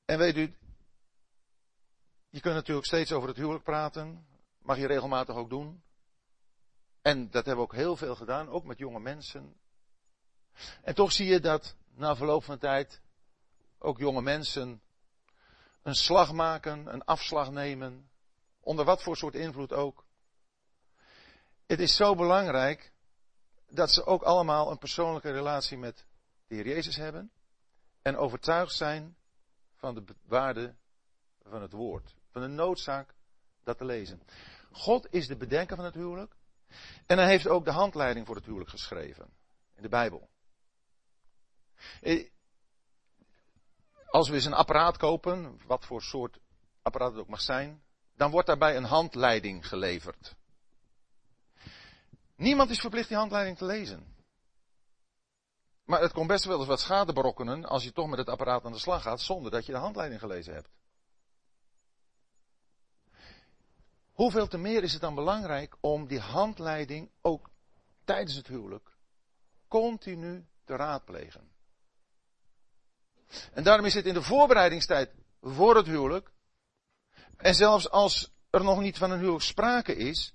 [0.05, 0.55] En weet u,
[2.29, 4.25] je kunt natuurlijk steeds over het huwelijk praten.
[4.61, 5.83] Mag je regelmatig ook doen.
[7.01, 9.55] En dat hebben we ook heel veel gedaan, ook met jonge mensen.
[10.81, 13.01] En toch zie je dat na verloop van tijd
[13.77, 14.81] ook jonge mensen
[15.81, 18.09] een slag maken, een afslag nemen,
[18.59, 20.05] onder wat voor soort invloed ook.
[21.65, 22.90] Het is zo belangrijk
[23.71, 26.05] dat ze ook allemaal een persoonlijke relatie met
[26.47, 27.31] de Heer Jezus hebben
[28.01, 29.15] en overtuigd zijn
[29.75, 30.75] van de waarde
[31.43, 33.15] van het woord, van de noodzaak
[33.63, 34.21] dat te lezen.
[34.71, 36.35] God is de bedenker van het huwelijk
[37.05, 39.33] en hij heeft ook de handleiding voor het huwelijk geschreven
[39.75, 40.29] in de Bijbel.
[42.01, 42.29] Eh,
[44.05, 46.39] als we eens een apparaat kopen, wat voor soort
[46.81, 47.83] apparaat het ook mag zijn,
[48.15, 50.35] dan wordt daarbij een handleiding geleverd.
[52.41, 54.15] Niemand is verplicht die handleiding te lezen.
[55.83, 58.65] Maar het kon best wel eens wat schade berokkenen als je toch met het apparaat
[58.65, 60.69] aan de slag gaat zonder dat je de handleiding gelezen hebt.
[64.11, 67.49] Hoeveel te meer is het dan belangrijk om die handleiding ook
[68.03, 68.89] tijdens het huwelijk
[69.67, 71.51] continu te raadplegen.
[73.53, 76.31] En daarom is het in de voorbereidingstijd voor het huwelijk,
[77.37, 80.33] en zelfs als er nog niet van een huwelijk sprake is,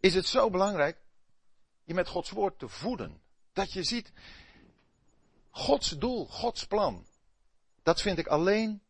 [0.00, 1.06] is het zo belangrijk
[1.88, 3.20] je met Gods woord te voeden.
[3.52, 4.12] Dat je ziet,
[5.50, 7.06] Gods doel, Gods plan,
[7.82, 8.82] dat vind ik alleen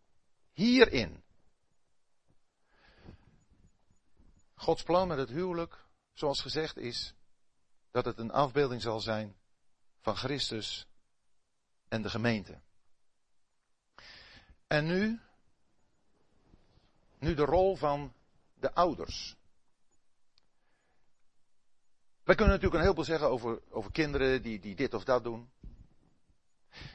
[0.53, 1.23] hierin.
[4.55, 7.15] Gods plan met het huwelijk, zoals gezegd is,
[7.91, 9.37] dat het een afbeelding zal zijn
[10.01, 10.87] van Christus
[11.89, 12.61] en de gemeente.
[14.67, 15.21] En nu,
[17.19, 18.13] nu de rol van
[18.55, 19.38] de ouders.
[22.29, 25.51] Wij kunnen natuurlijk een heleboel zeggen over, over kinderen die, die dit of dat doen.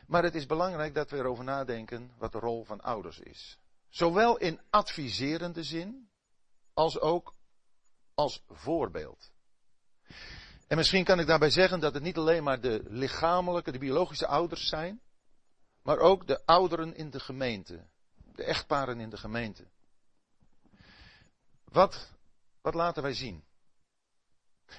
[0.08, 3.58] Maar het is belangrijk dat we erover nadenken wat de rol van ouders is.
[3.90, 6.10] Zowel in adviserende zin,
[6.74, 7.36] als ook
[8.14, 9.32] als voorbeeld.
[10.68, 14.28] En misschien kan ik daarbij zeggen dat het niet alleen maar de lichamelijke, de biologische
[14.28, 15.02] ouders zijn,
[15.82, 17.88] maar ook de ouderen in de gemeente.
[18.36, 19.68] de echtparen in de gemeente.
[21.64, 22.12] Wat,
[22.62, 23.44] wat laten wij zien?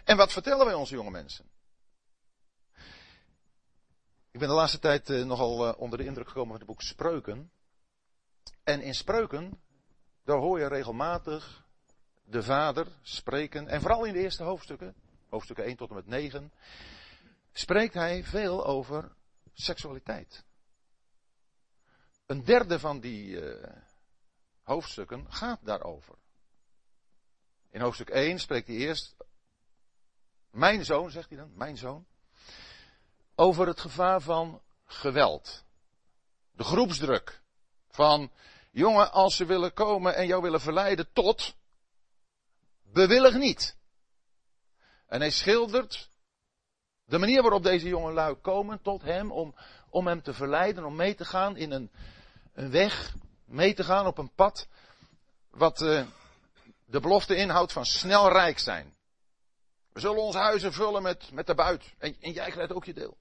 [0.04, 1.50] En wat vertellen wij onze jonge mensen?
[4.30, 6.82] Ik ben de laatste tijd eh, nogal eh, onder de indruk gekomen van het boek
[6.82, 7.50] Spreuken.
[8.62, 9.60] En in Spreuken,
[10.24, 11.64] daar hoor je regelmatig
[12.24, 13.68] de vader spreken.
[13.68, 14.94] En vooral in de eerste hoofdstukken,
[15.28, 16.52] hoofdstukken 1 tot en met 9,
[17.52, 19.12] spreekt hij veel over
[19.52, 20.44] seksualiteit.
[22.26, 23.66] Een derde van die uh,
[24.62, 26.14] hoofdstukken gaat daarover.
[27.70, 29.13] In hoofdstuk 1 spreekt hij eerst,
[30.54, 32.06] mijn zoon, zegt hij dan, mijn zoon,
[33.34, 35.64] over het gevaar van geweld.
[36.52, 37.42] De groepsdruk.
[37.88, 38.30] Van,
[38.70, 41.54] jongen, als ze willen komen en jou willen verleiden tot,
[42.82, 43.76] bewillig niet.
[45.06, 46.08] En hij schildert
[47.04, 49.54] de manier waarop deze jonge lui komen tot hem om,
[49.88, 51.90] om hem te verleiden, om mee te gaan in een,
[52.52, 53.14] een weg,
[53.44, 54.68] mee te gaan op een pad,
[55.50, 56.06] wat uh,
[56.84, 58.93] de belofte inhoudt van snel rijk zijn.
[59.94, 61.94] We zullen onze huizen vullen met, met de buit.
[61.98, 63.18] En, en jij krijgt ook je deel.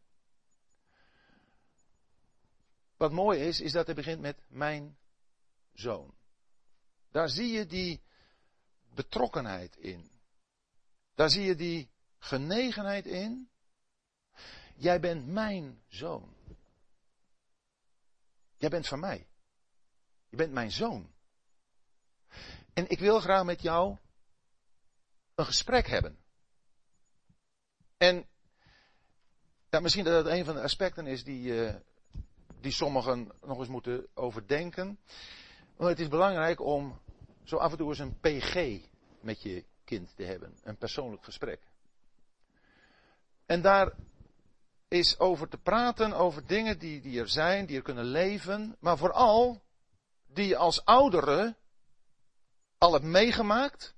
[2.98, 4.98] Wat mooi is, is dat hij begint met mijn
[5.74, 6.16] zoon.
[7.12, 8.04] Daar zie je die
[8.94, 10.12] betrokkenheid in.
[11.16, 13.50] Daar zie je die genegenheid in.
[14.76, 16.36] Jij bent mijn zoon.
[18.58, 19.28] Jij bent van mij.
[20.30, 21.14] Je bent mijn zoon.
[22.74, 23.98] En ik wil graag met jou
[25.36, 26.23] een gesprek hebben.
[28.04, 28.26] En
[29.70, 31.74] ja, misschien dat het een van de aspecten is die, uh,
[32.62, 35.00] die sommigen nog eens moeten overdenken.
[35.78, 37.00] Maar het is belangrijk om
[37.44, 38.80] zo af en toe eens een PG
[39.20, 40.58] met je kind te hebben.
[40.64, 41.60] Een persoonlijk gesprek.
[43.46, 43.94] En daar
[44.88, 48.76] is over te praten over dingen die, die er zijn, die er kunnen leven.
[48.80, 49.62] Maar vooral
[50.28, 51.58] die je als ouderen
[52.78, 53.96] al hebt meegemaakt.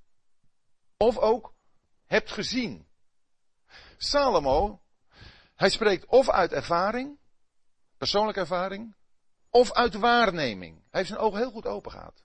[0.98, 1.54] Of ook
[2.06, 2.88] hebt gezien.
[3.98, 4.82] Salomo,
[5.56, 7.18] hij spreekt of uit ervaring,
[7.98, 8.96] persoonlijke ervaring,
[9.50, 10.76] of uit waarneming.
[10.76, 12.24] Hij heeft zijn ogen heel goed open gehad.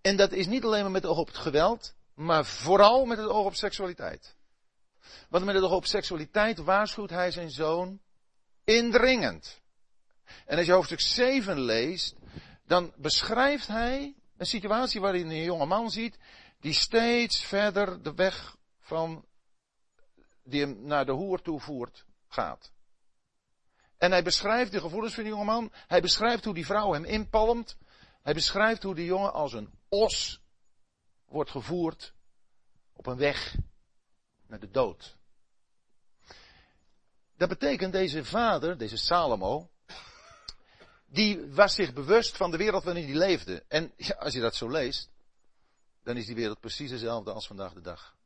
[0.00, 3.18] En dat is niet alleen maar met het oog op het geweld, maar vooral met
[3.18, 4.36] het oog op seksualiteit.
[5.28, 8.00] Want met het oog op seksualiteit waarschuwt hij zijn zoon
[8.64, 9.60] indringend.
[10.46, 12.14] En als je hoofdstuk 7 leest,
[12.64, 16.18] dan beschrijft hij een situatie waarin een jonge man ziet
[16.60, 19.24] die steeds verder de weg van
[20.50, 22.72] die hem naar de hoer toe voert gaat.
[23.98, 25.72] En hij beschrijft de gevoelens van die jonge man.
[25.72, 27.76] Hij beschrijft hoe die vrouw hem inpalmt.
[28.22, 30.40] Hij beschrijft hoe die jongen als een os
[31.24, 32.14] wordt gevoerd
[32.92, 33.56] op een weg
[34.46, 35.16] naar de dood.
[37.36, 39.70] Dat betekent deze vader, deze Salomo,
[41.06, 43.64] die was zich bewust van de wereld waarin hij leefde.
[43.68, 45.10] En ja, als je dat zo leest,
[46.02, 48.17] dan is die wereld precies dezelfde als vandaag de dag.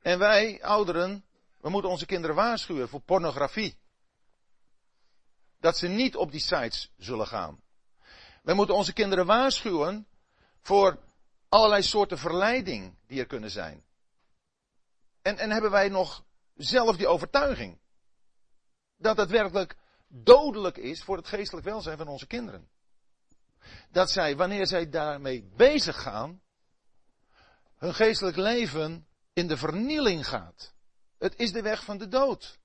[0.00, 1.24] En wij, ouderen,
[1.60, 3.78] we moeten onze kinderen waarschuwen voor pornografie.
[5.60, 7.60] Dat ze niet op die sites zullen gaan.
[8.42, 10.06] Wij moeten onze kinderen waarschuwen
[10.60, 10.98] voor
[11.48, 13.84] allerlei soorten verleiding die er kunnen zijn.
[15.22, 17.78] En, en hebben wij nog zelf die overtuiging
[18.96, 19.76] dat het werkelijk
[20.08, 22.68] dodelijk is voor het geestelijk welzijn van onze kinderen.
[23.90, 26.42] Dat zij, wanneer zij daarmee bezig gaan,
[27.76, 30.74] hun geestelijk leven in de vernieling gaat.
[31.18, 32.58] Het is de weg van de dood.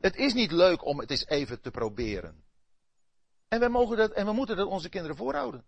[0.00, 2.44] Het is niet leuk om het eens even te proberen.
[3.48, 5.64] En we mogen dat, en we moeten dat onze kinderen voorhouden.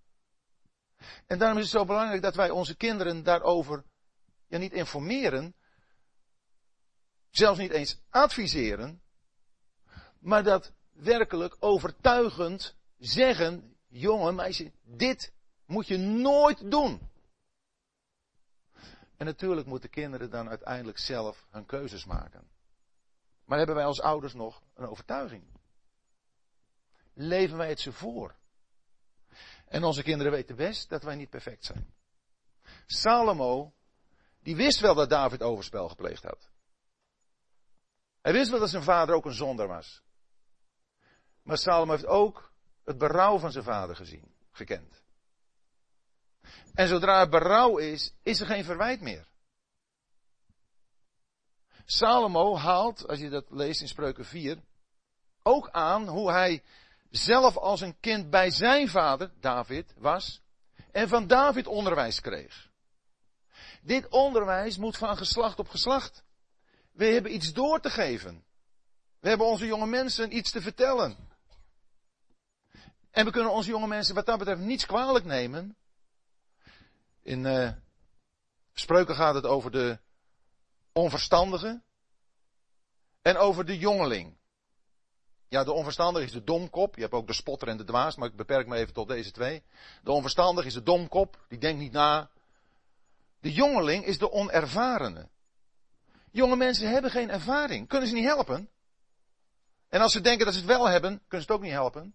[1.27, 3.85] En daarom is het zo belangrijk dat wij onze kinderen daarover
[4.47, 5.55] ja, niet informeren,
[7.31, 9.03] zelfs niet eens adviseren,
[10.19, 15.33] maar dat werkelijk overtuigend zeggen, jongen, meisje, dit
[15.67, 17.11] moet je nooit doen.
[19.23, 22.51] En natuurlijk moeten kinderen dan uiteindelijk zelf hun keuzes maken.
[23.45, 25.45] Maar hebben wij als ouders nog een overtuiging?
[27.15, 28.35] Leven wij het ze voor?
[29.67, 31.95] En onze kinderen weten best dat wij niet perfect zijn.
[32.87, 33.73] Salomo,
[34.41, 36.51] die wist wel dat David overspel gepleegd had.
[38.21, 40.03] Hij wist wel dat zijn vader ook een zonder was.
[41.43, 42.53] Maar Salomo heeft ook
[42.85, 45.02] het berouw van zijn vader gezien, gekend.
[46.75, 49.27] En zodra er berouw is, is er geen verwijt meer.
[51.85, 54.59] Salomo haalt, als je dat leest in Spreuken 4,
[55.43, 56.63] ook aan hoe hij
[57.11, 60.43] zelf als een kind bij zijn vader, David, was
[60.93, 62.71] en van David onderwijs kreeg.
[63.83, 66.25] Dit onderwijs moet van geslacht op geslacht.
[66.93, 68.45] We hebben iets door te geven.
[69.21, 71.17] We hebben onze jonge mensen iets te vertellen.
[73.11, 75.77] En we kunnen onze jonge mensen wat dat betreft niets kwalijk nemen.
[77.23, 77.71] In uh,
[78.73, 79.99] spreuken gaat het over de
[80.93, 81.83] onverstandige
[83.23, 84.37] en over de jongeling.
[85.49, 86.95] Ja, de onverstandige is de domkop.
[86.95, 89.31] Je hebt ook de spotter en de dwaas, maar ik beperk me even tot deze
[89.31, 89.63] twee.
[90.03, 92.31] De onverstandige is de domkop, die denkt niet na.
[93.41, 95.29] De jongeling is de onervarene.
[96.31, 98.69] Jonge mensen hebben geen ervaring, kunnen ze niet helpen.
[99.89, 102.15] En als ze denken dat ze het wel hebben, kunnen ze het ook niet helpen.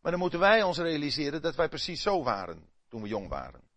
[0.00, 3.69] Maar dan moeten wij ons realiseren dat wij precies zo waren toen we jong waren.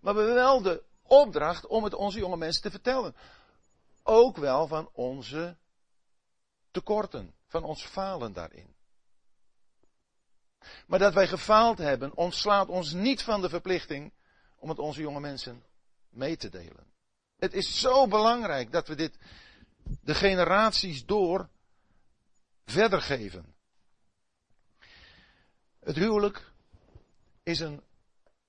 [0.00, 3.14] Maar we hebben wel de opdracht om het onze jonge mensen te vertellen.
[4.02, 5.56] Ook wel van onze
[6.70, 8.74] tekorten, van ons falen daarin.
[10.86, 14.12] Maar dat wij gefaald hebben, ontslaat ons niet van de verplichting
[14.56, 15.64] om het onze jonge mensen
[16.08, 16.92] mee te delen.
[17.36, 19.18] Het is zo belangrijk dat we dit
[20.02, 21.48] de generaties door
[22.64, 23.54] verder geven.
[25.80, 26.52] Het huwelijk
[27.42, 27.82] is een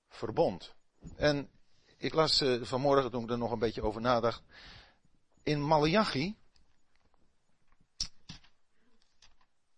[0.08, 0.74] verbond.
[1.16, 1.48] En
[1.96, 4.42] ik las uh, vanmorgen toen ik er nog een beetje over nadacht.
[5.42, 6.36] In Malachi.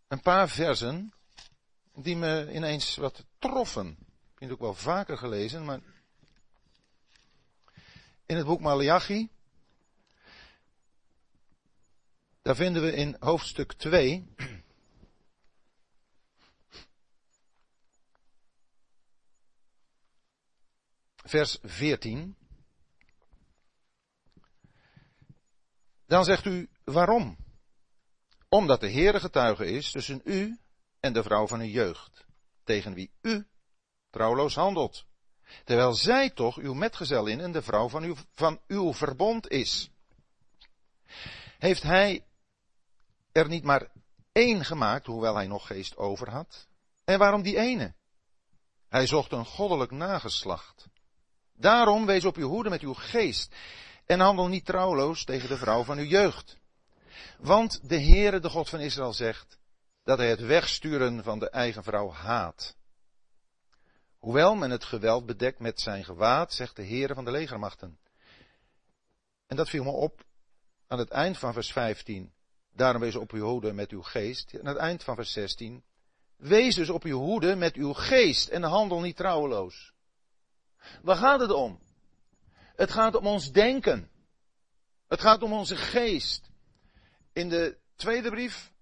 [0.08, 1.12] Een paar versen.
[1.94, 3.88] Die me ineens wat troffen.
[3.88, 5.80] Ik heb het ook wel vaker gelezen, maar.
[8.26, 9.28] In het boek Malachi.
[12.42, 14.34] Daar vinden we in hoofdstuk 2.
[21.24, 22.36] Vers 14.
[26.06, 27.36] Dan zegt u waarom?
[28.48, 30.58] Omdat de Heere getuige is tussen u
[31.00, 32.24] en de vrouw van uw jeugd,
[32.64, 33.46] tegen wie u
[34.10, 35.04] trouwloos handelt.
[35.64, 39.90] Terwijl zij toch uw metgezellin en de vrouw van uw, van uw verbond is.
[41.58, 42.26] Heeft hij
[43.32, 43.90] er niet maar
[44.32, 46.68] één gemaakt, hoewel hij nog geest over had?
[47.04, 47.94] En waarom die ene?
[48.88, 50.88] Hij zocht een goddelijk nageslacht.
[51.56, 53.54] Daarom wees op uw hoede met uw geest
[54.06, 56.58] en handel niet trouwloos tegen de vrouw van uw jeugd.
[57.38, 59.58] Want de Heere, de God van Israël, zegt
[60.04, 62.76] dat hij het wegsturen van de eigen vrouw haat.
[64.18, 67.98] Hoewel men het geweld bedekt met zijn gewaad, zegt de Heere van de legermachten.
[69.46, 70.24] En dat viel me op
[70.86, 72.32] aan het eind van vers 15.
[72.72, 74.52] Daarom wees op uw hoede met uw geest.
[74.52, 75.84] En aan het eind van vers 16.
[76.36, 79.93] Wees dus op uw hoede met uw geest en handel niet trouweloos.
[81.02, 81.80] Waar gaat het om?
[82.76, 84.10] Het gaat om ons denken.
[85.08, 86.50] Het gaat om onze geest.
[87.32, 88.72] In de tweede brief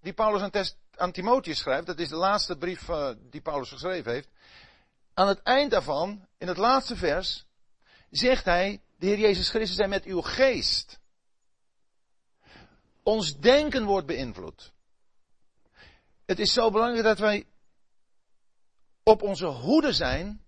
[0.00, 0.64] die Paulus aan,
[0.96, 4.28] aan Timotheus schrijft, dat is de laatste brief uh, die Paulus geschreven heeft.
[5.14, 7.46] Aan het eind daarvan, in het laatste vers,
[8.10, 11.00] zegt hij, de Heer Jezus Christus zijn met uw geest.
[13.02, 14.72] Ons denken wordt beïnvloed.
[16.24, 17.46] Het is zo belangrijk dat wij
[19.02, 20.44] op onze hoede zijn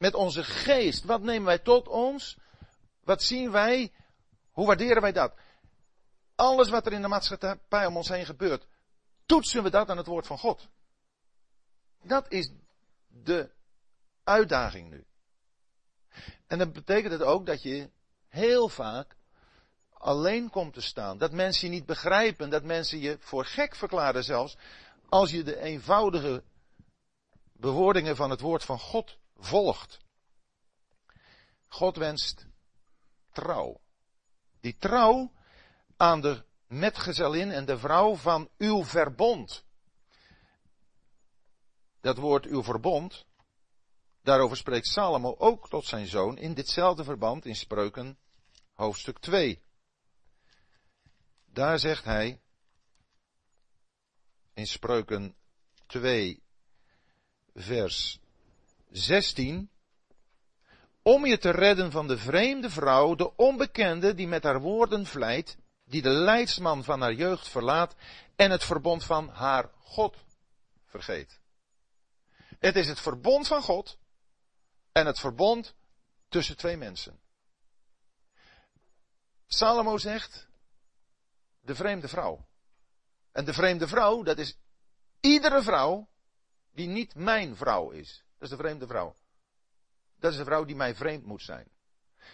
[0.00, 1.04] met onze geest.
[1.04, 2.36] Wat nemen wij tot ons?
[3.04, 3.92] Wat zien wij?
[4.50, 5.34] Hoe waarderen wij dat?
[6.34, 8.66] Alles wat er in de maatschappij om ons heen gebeurt,
[9.26, 10.68] toetsen we dat aan het woord van God.
[12.02, 12.50] Dat is
[13.08, 13.50] de
[14.24, 15.04] uitdaging nu.
[16.46, 17.90] En dat betekent het ook dat je
[18.28, 19.16] heel vaak
[19.92, 21.18] alleen komt te staan.
[21.18, 24.56] Dat mensen je niet begrijpen, dat mensen je voor gek verklaren zelfs,
[25.08, 26.42] als je de eenvoudige
[27.52, 29.98] bewoordingen van het woord van God volgt.
[31.68, 32.46] God wenst
[33.32, 33.80] trouw.
[34.60, 35.32] Die trouw
[35.96, 39.64] aan de metgezellin en de vrouw van uw verbond.
[42.00, 43.26] Dat woord uw verbond,
[44.22, 48.18] daarover spreekt Salomo ook tot zijn zoon in ditzelfde verband in Spreuken
[48.72, 49.62] hoofdstuk 2.
[51.44, 52.40] Daar zegt hij
[54.54, 55.36] in Spreuken
[55.86, 56.42] 2
[57.54, 58.20] vers
[58.90, 59.70] 16,
[61.02, 65.56] om je te redden van de vreemde vrouw, de onbekende die met haar woorden vlijt,
[65.84, 67.94] die de leidsman van haar jeugd verlaat
[68.36, 70.16] en het verbond van haar God
[70.86, 71.40] vergeet.
[72.58, 73.98] Het is het verbond van God
[74.92, 75.74] en het verbond
[76.28, 77.20] tussen twee mensen.
[79.46, 80.48] Salomo zegt,
[81.60, 82.48] de vreemde vrouw.
[83.32, 84.58] En de vreemde vrouw, dat is
[85.20, 86.08] iedere vrouw
[86.70, 88.24] die niet mijn vrouw is.
[88.40, 89.16] Dat is de vreemde vrouw.
[90.18, 91.68] Dat is de vrouw die mij vreemd moet zijn.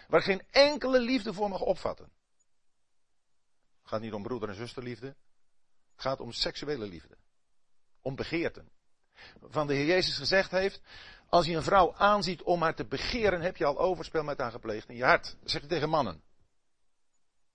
[0.07, 2.11] Waar geen enkele liefde voor mag opvatten.
[3.79, 5.07] Het gaat niet om broeder- en zusterliefde.
[5.91, 7.17] Het gaat om seksuele liefde.
[8.01, 8.71] Om begeerten.
[9.41, 10.81] Van de Heer Jezus gezegd heeft,
[11.29, 14.51] als je een vrouw aanziet om haar te begeren, heb je al overspel met haar
[14.51, 15.35] gepleegd in je hart.
[15.39, 16.13] Dat zegt hij tegen mannen.
[16.13, 16.23] Dat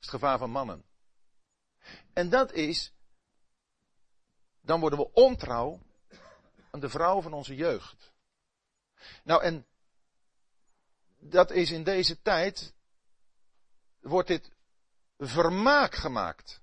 [0.01, 0.85] is het gevaar van mannen.
[2.13, 2.93] En dat is,
[4.61, 5.81] dan worden we ontrouw
[6.71, 8.12] aan de vrouw van onze jeugd.
[9.25, 9.67] Nou, en
[11.19, 12.75] dat is in deze tijd,
[14.01, 14.51] wordt dit
[15.19, 16.61] vermaak gemaakt.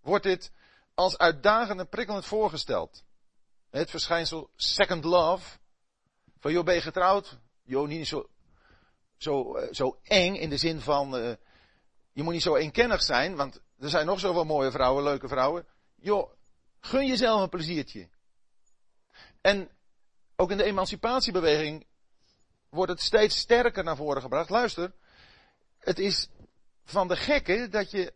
[0.00, 0.52] Wordt dit
[0.94, 3.04] als uitdagend en prikkelend voorgesteld.
[3.70, 5.58] Het verschijnsel second love.
[6.38, 7.38] Van joh, ben je getrouwd?
[7.62, 8.28] Joh, niet zo,
[9.16, 11.32] zo, eh, zo eng in de zin van, uh,
[12.12, 15.66] je moet niet zo eenkennig zijn, want er zijn nog zoveel mooie vrouwen, leuke vrouwen.
[15.94, 16.30] Joh,
[16.80, 18.08] gun jezelf een pleziertje.
[19.40, 19.70] En
[20.40, 21.86] ook in de emancipatiebeweging
[22.68, 24.50] wordt het steeds sterker naar voren gebracht.
[24.50, 24.92] Luister,
[25.78, 26.28] het is
[26.84, 28.14] van de gekke dat je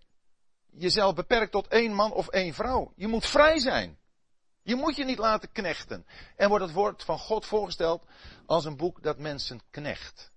[0.70, 2.92] jezelf beperkt tot één man of één vrouw.
[2.96, 3.98] Je moet vrij zijn.
[4.62, 6.06] Je moet je niet laten knechten.
[6.36, 8.06] En wordt het woord van God voorgesteld
[8.46, 10.32] als een boek dat mensen knecht.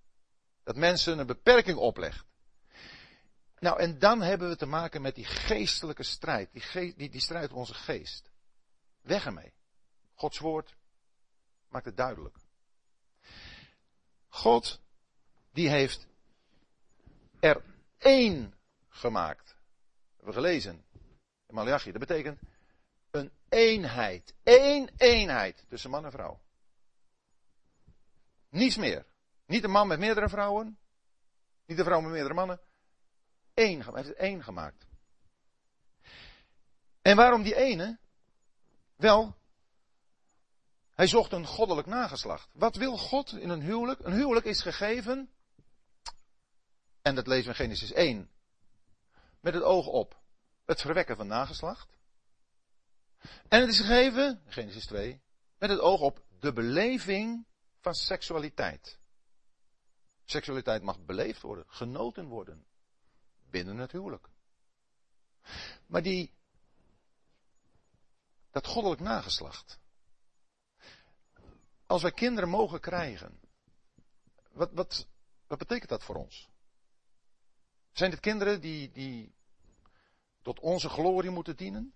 [0.64, 2.26] Dat mensen een beperking oplegt.
[3.60, 6.50] Nou, en dan hebben we te maken met die geestelijke strijd.
[6.52, 8.32] Die, die, die strijd om onze geest.
[9.02, 9.54] Weg ermee.
[10.16, 10.77] Gods woord
[11.70, 12.38] maakt het duidelijk.
[14.28, 14.82] God,
[15.52, 16.08] die heeft
[17.40, 17.64] er
[17.98, 18.54] één
[18.90, 19.56] gemaakt.
[20.16, 20.86] hebben we gelezen.
[21.48, 21.92] In Malachi.
[21.92, 22.40] Dat betekent
[23.12, 24.34] een eenheid.
[24.44, 26.42] Één eenheid tussen man en vrouw.
[28.50, 29.06] Niets meer.
[29.46, 30.78] Niet een man met meerdere vrouwen.
[31.66, 32.60] Niet een vrouw met meerdere mannen.
[33.54, 34.86] Eén, hij heeft het één gemaakt.
[37.02, 38.00] En waarom die ene?
[38.96, 39.37] Wel,
[40.98, 42.50] hij zocht een goddelijk nageslacht.
[42.54, 44.00] Wat wil God in een huwelijk?
[44.00, 45.30] Een huwelijk is gegeven,
[47.02, 48.30] en dat lezen we in Genesis 1,
[49.40, 50.22] met het oog op
[50.66, 51.98] het verwekken van nageslacht.
[53.48, 55.22] En het is gegeven, Genesis 2,
[55.58, 57.46] met het oog op de beleving
[57.82, 59.00] van seksualiteit.
[60.26, 62.66] Seksualiteit mag beleefd worden, genoten worden,
[63.50, 64.30] binnen het huwelijk.
[65.86, 66.34] Maar die,
[68.52, 69.80] dat goddelijk nageslacht,
[71.98, 73.40] als wij kinderen mogen krijgen,
[74.52, 75.08] wat, wat,
[75.48, 76.50] wat betekent dat voor ons?
[77.92, 79.34] Zijn het kinderen die, die
[80.42, 81.94] tot onze glorie moeten dienen?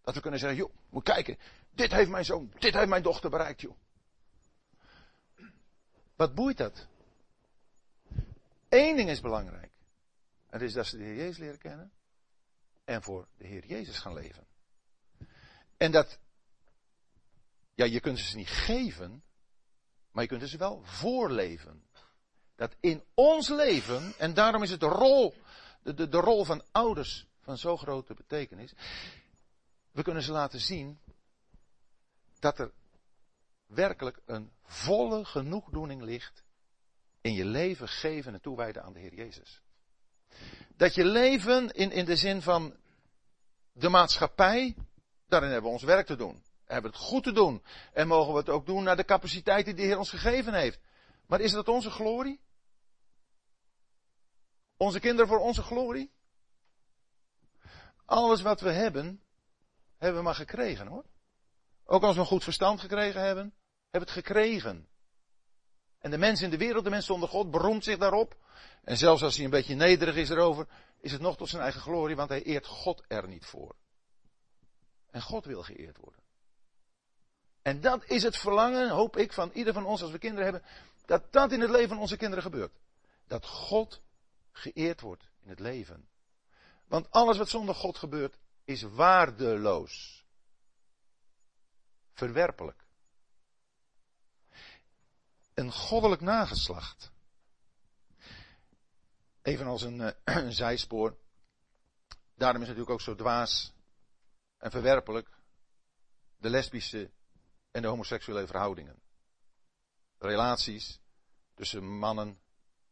[0.00, 1.38] Dat we kunnen zeggen, joh, moet kijken,
[1.70, 3.76] dit heeft mijn zoon, dit heeft mijn dochter bereikt, joh.
[6.16, 6.86] Wat boeit dat?
[8.68, 9.72] Eén ding is belangrijk.
[10.46, 11.92] En dat is dat ze de Heer Jezus leren kennen.
[12.84, 14.46] En voor de Heer Jezus gaan leven.
[15.76, 16.18] En dat
[17.76, 19.22] ja, je kunt ze niet geven,
[20.10, 21.84] maar je kunt ze wel voorleven.
[22.54, 25.34] Dat in ons leven, en daarom is het de rol,
[25.82, 28.72] de, de, rol van ouders van zo grote betekenis.
[29.90, 30.98] We kunnen ze laten zien
[32.38, 32.72] dat er
[33.66, 36.44] werkelijk een volle genoegdoening ligt
[37.20, 39.62] in je leven geven en toewijden aan de Heer Jezus.
[40.76, 42.76] Dat je leven in, in de zin van
[43.72, 44.76] de maatschappij,
[45.26, 47.62] daarin hebben we ons werk te doen hebben het goed te doen.
[47.92, 50.80] En mogen we het ook doen naar de capaciteit die de Heer ons gegeven heeft.
[51.26, 52.40] Maar is dat onze glorie?
[54.76, 56.12] Onze kinderen voor onze glorie?
[58.04, 59.22] Alles wat we hebben,
[59.96, 61.04] hebben we maar gekregen hoor.
[61.84, 63.54] Ook als we een goed verstand gekregen hebben,
[63.90, 64.88] hebben we het gekregen.
[65.98, 68.36] En de mens in de wereld, de mens zonder God, beroemt zich daarop.
[68.84, 70.68] En zelfs als hij een beetje nederig is erover,
[71.00, 73.76] is het nog tot zijn eigen glorie, want hij eert God er niet voor.
[75.10, 76.25] En God wil geëerd worden.
[77.66, 80.70] En dat is het verlangen, hoop ik, van ieder van ons als we kinderen hebben,
[81.04, 82.72] dat dat in het leven van onze kinderen gebeurt.
[83.26, 84.02] Dat God
[84.52, 86.08] geëerd wordt in het leven.
[86.86, 90.24] Want alles wat zonder God gebeurt, is waardeloos.
[92.12, 92.84] Verwerpelijk.
[95.54, 97.12] Een goddelijk nageslacht.
[99.42, 100.10] Evenals een, uh,
[100.44, 101.16] een zijspoor.
[102.34, 103.72] Daarom is natuurlijk ook zo dwaas
[104.58, 105.28] en verwerpelijk
[106.36, 107.14] de lesbische
[107.76, 109.02] en de homoseksuele verhoudingen.
[110.18, 111.00] Relaties
[111.54, 112.38] tussen mannen,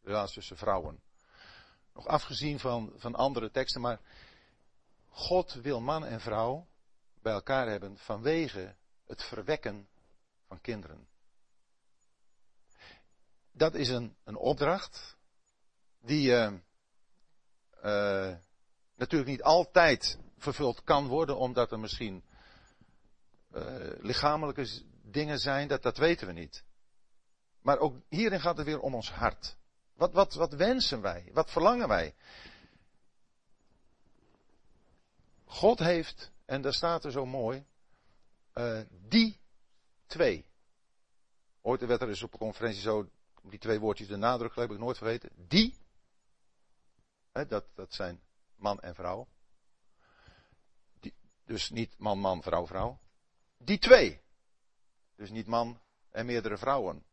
[0.02, 1.02] relaties tussen vrouwen.
[1.94, 4.00] Nog afgezien van, van andere teksten, maar
[5.08, 6.66] God wil man en vrouw
[7.22, 8.76] bij elkaar hebben vanwege
[9.06, 9.88] het verwekken
[10.46, 11.08] van kinderen.
[13.52, 15.16] Dat is een, een opdracht
[16.00, 16.52] die uh,
[17.84, 18.36] uh,
[18.94, 22.24] natuurlijk niet altijd vervuld kan worden, omdat er misschien
[24.00, 26.64] lichamelijke dingen zijn, dat, dat weten we niet.
[27.62, 29.56] Maar ook hierin gaat het weer om ons hart.
[29.94, 31.30] Wat, wat, wat wensen wij?
[31.32, 32.14] Wat verlangen wij?
[35.44, 37.66] God heeft, en daar staat er zo mooi,
[38.54, 39.40] uh, die
[40.06, 40.46] twee.
[41.60, 43.08] Ooit werd er dus op een conferentie zo,
[43.42, 45.30] die twee woordjes de nadruk heb ik nooit vergeten.
[45.36, 45.78] Die,
[47.32, 48.20] hè, dat, dat zijn
[48.56, 49.28] man en vrouw.
[51.00, 52.98] Die, dus niet man, man, vrouw, vrouw.
[53.64, 54.20] Die twee.
[55.16, 57.04] Dus niet man en meerdere vrouwen.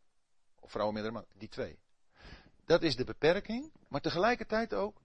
[0.60, 1.26] Of vrouwen meerdere man.
[1.38, 1.80] Die twee.
[2.66, 3.72] Dat is de beperking.
[3.88, 5.02] Maar tegelijkertijd ook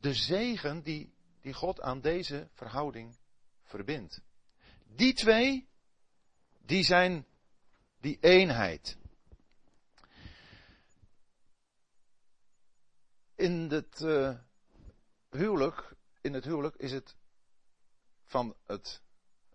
[0.00, 3.16] de zegen die, die God aan deze verhouding
[3.62, 4.22] verbindt.
[4.86, 5.68] Die twee,
[6.58, 7.26] die zijn
[8.00, 8.96] die eenheid.
[13.34, 14.38] In het uh,
[15.30, 17.16] huwelijk, in het huwelijk is het
[18.24, 19.02] van het,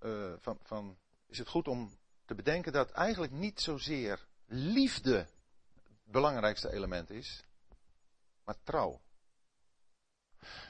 [0.04, 0.98] uh, van, van,
[1.34, 5.18] is het goed om te bedenken dat eigenlijk niet zozeer liefde
[5.74, 7.44] het belangrijkste element is,
[8.44, 9.02] maar trouw.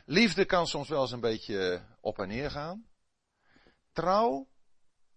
[0.06, 2.88] Liefde kan soms wel eens een beetje op en neer gaan.
[3.92, 4.48] Trouw,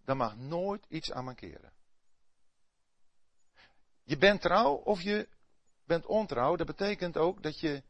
[0.05, 1.73] daar mag nooit iets aan mankeren.
[4.03, 5.29] Je bent trouw of je
[5.85, 6.57] bent ontrouw.
[6.57, 7.83] Dat betekent ook dat je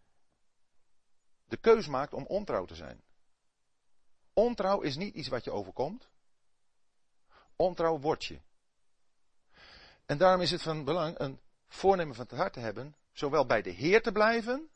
[1.44, 3.02] de keus maakt om ontrouw te zijn.
[4.32, 6.14] Ontrouw is niet iets wat je overkomt.
[7.56, 8.40] Ontrouw wordt je.
[10.06, 13.62] En daarom is het van belang een voornemen van het hart te hebben, zowel bij
[13.62, 14.68] de Heer te blijven,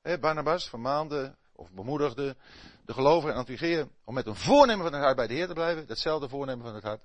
[0.00, 2.36] hè, Barnabas vermaande of bemoedigde
[2.84, 5.52] de gelovigen en Antiocheeën om met een voornemen van het hart bij de Heer te
[5.52, 7.02] blijven, datzelfde voornemen van het hart,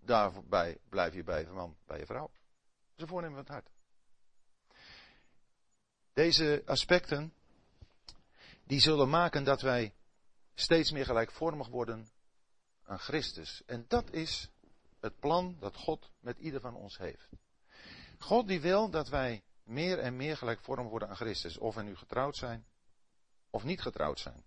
[0.00, 2.30] daarbij blijf je bij je man, bij je vrouw.
[2.30, 3.70] Dat is een voornemen van het hart.
[6.12, 7.32] Deze aspecten,
[8.64, 9.94] die zullen maken dat wij
[10.54, 12.08] steeds meer gelijkvormig worden
[12.88, 13.62] aan Christus.
[13.66, 14.50] En dat is
[15.00, 17.28] het plan dat God met ieder van ons heeft.
[18.18, 21.58] God die wil dat wij meer en meer gelijkvormig worden aan Christus.
[21.58, 22.66] Of we nu getrouwd zijn
[23.50, 24.44] of niet getrouwd zijn.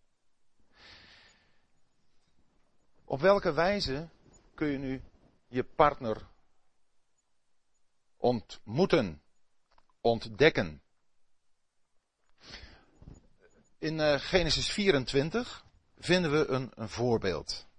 [3.04, 4.10] Op welke wijze
[4.54, 5.02] kun je nu
[5.48, 6.28] je partner
[8.18, 9.22] ontmoeten,
[10.02, 10.82] ontdekken?
[13.78, 15.66] In uh, Genesis 24
[15.98, 17.70] vinden we een, een voorbeeld.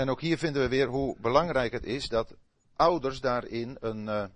[0.00, 2.34] En ook hier vinden we weer hoe belangrijk het is dat
[2.76, 4.26] ouders daarin een, uh,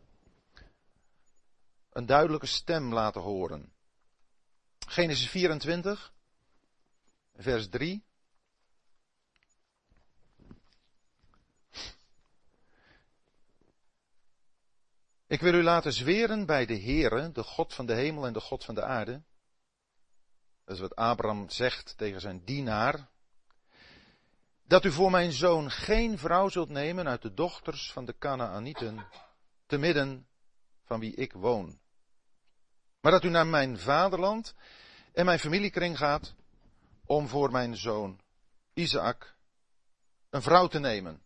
[1.93, 3.73] een duidelijke stem laten horen.
[4.87, 6.13] Genesis 24,
[7.37, 8.05] vers 3.
[15.27, 18.41] Ik wil u laten zweren bij de Heere, de God van de hemel en de
[18.41, 19.23] God van de aarde.
[20.65, 23.13] Dat is wat Abraham zegt tegen zijn dienaar.
[24.75, 29.07] Dat u voor mijn zoon geen vrouw zult nemen uit de dochters van de Canaanieten,
[29.67, 30.27] te midden
[30.85, 31.79] van wie ik woon.
[33.01, 34.55] Maar dat u naar mijn vaderland
[35.13, 36.35] en mijn familiekring gaat
[37.07, 38.21] om voor mijn zoon
[38.73, 39.35] Isaac
[40.31, 41.23] een vrouw te nemen.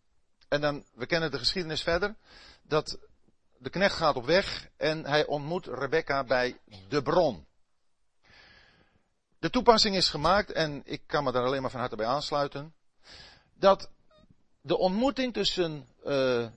[0.49, 2.16] En dan, we kennen de geschiedenis verder,
[2.62, 2.99] dat
[3.59, 7.46] de knecht gaat op weg en hij ontmoet Rebecca bij de bron.
[9.38, 12.76] De toepassing is gemaakt en ik kan me daar alleen maar van harte bij aansluiten.
[13.59, 13.90] Dat
[14.61, 16.48] de ontmoeting tussen uh,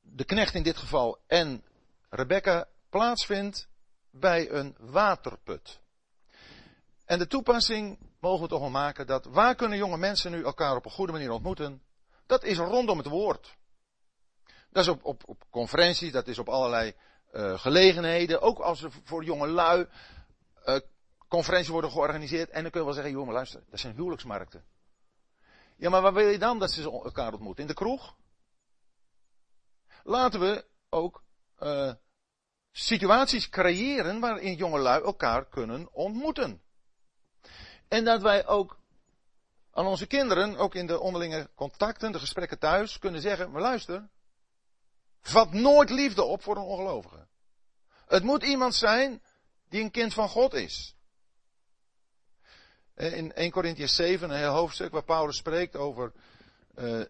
[0.00, 1.64] de knecht in dit geval en
[2.10, 3.68] Rebecca plaatsvindt
[4.10, 5.80] bij een waterput.
[7.04, 10.76] En de toepassing mogen we toch wel maken dat waar kunnen jonge mensen nu elkaar
[10.76, 11.82] op een goede manier ontmoeten?
[12.26, 13.56] Dat is rondom het woord.
[14.70, 16.94] Dat is op, op, op conferenties, dat is op allerlei
[17.32, 18.40] uh, gelegenheden.
[18.40, 19.86] Ook als er voor jonge lui
[20.66, 20.76] uh,
[21.28, 22.50] conferenties worden georganiseerd.
[22.50, 24.64] En dan kun je wel zeggen, jongen luister, dat zijn huwelijksmarkten.
[25.82, 27.62] Ja, maar waar wil je dan dat ze elkaar ontmoeten?
[27.62, 28.16] In de kroeg?
[30.02, 31.24] Laten we ook
[31.58, 31.92] uh,
[32.70, 36.62] situaties creëren waarin jonge lui elkaar kunnen ontmoeten.
[37.88, 38.78] En dat wij ook
[39.70, 44.08] aan onze kinderen, ook in de onderlinge contacten, de gesprekken thuis, kunnen zeggen, maar luister,
[45.20, 47.26] vat nooit liefde op voor een ongelovige.
[48.06, 49.22] Het moet iemand zijn
[49.68, 50.96] die een kind van God is.
[52.96, 56.12] In 1 Corinthians 7, een heel hoofdstuk waar Paulus spreekt over
[56.74, 57.02] uh,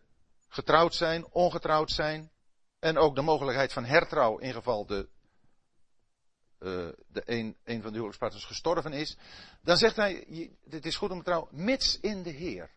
[0.49, 2.31] getrouwd zijn, ongetrouwd zijn.
[2.79, 5.09] En ook de mogelijkheid van hertrouw in geval de,
[6.59, 9.17] uh, de een, van de huwelijkspartners gestorven is.
[9.63, 10.27] Dan zegt hij,
[10.65, 12.71] dit is goed om te trouwen, mits in de Heer.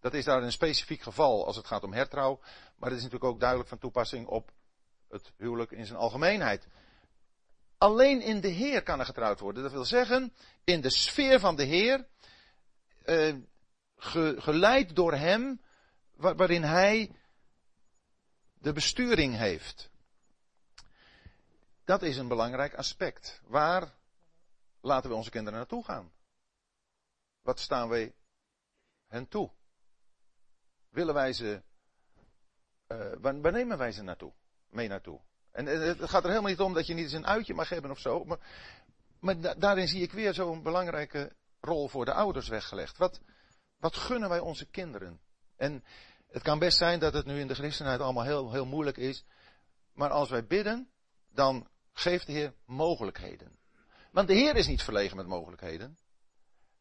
[0.00, 2.40] Dat is daar een specifiek geval als het gaat om hertrouw.
[2.76, 4.50] Maar het is natuurlijk ook duidelijk van toepassing op
[5.08, 6.66] het huwelijk in zijn algemeenheid.
[7.82, 9.62] Alleen in de Heer kan er getrouwd worden.
[9.62, 10.32] Dat wil zeggen,
[10.64, 12.06] in de sfeer van de Heer,
[13.02, 13.36] eh,
[13.96, 15.60] ge, geleid door Hem,
[16.14, 17.16] waar, waarin Hij
[18.58, 19.90] de besturing heeft.
[21.84, 23.40] Dat is een belangrijk aspect.
[23.44, 23.94] Waar
[24.80, 26.12] laten we onze kinderen naartoe gaan?
[27.40, 28.14] Wat staan wij
[29.06, 29.50] hen toe?
[30.88, 31.62] Willen wij ze,
[32.88, 34.32] uh, waar, waar nemen wij ze naartoe?
[34.68, 35.20] Mee naartoe?
[35.52, 37.90] En het gaat er helemaal niet om dat je niet eens een uitje mag hebben
[37.90, 38.24] of zo.
[38.24, 38.38] Maar,
[39.20, 42.96] maar daarin zie ik weer zo'n belangrijke rol voor de ouders weggelegd?
[42.96, 43.20] Wat,
[43.78, 45.20] wat gunnen wij onze kinderen?
[45.56, 45.84] En
[46.30, 49.24] het kan best zijn dat het nu in de christenheid allemaal heel, heel moeilijk is.
[49.94, 50.88] Maar als wij bidden,
[51.30, 53.58] dan geeft de Heer mogelijkheden.
[54.10, 55.98] Want de Heer is niet verlegen met mogelijkheden.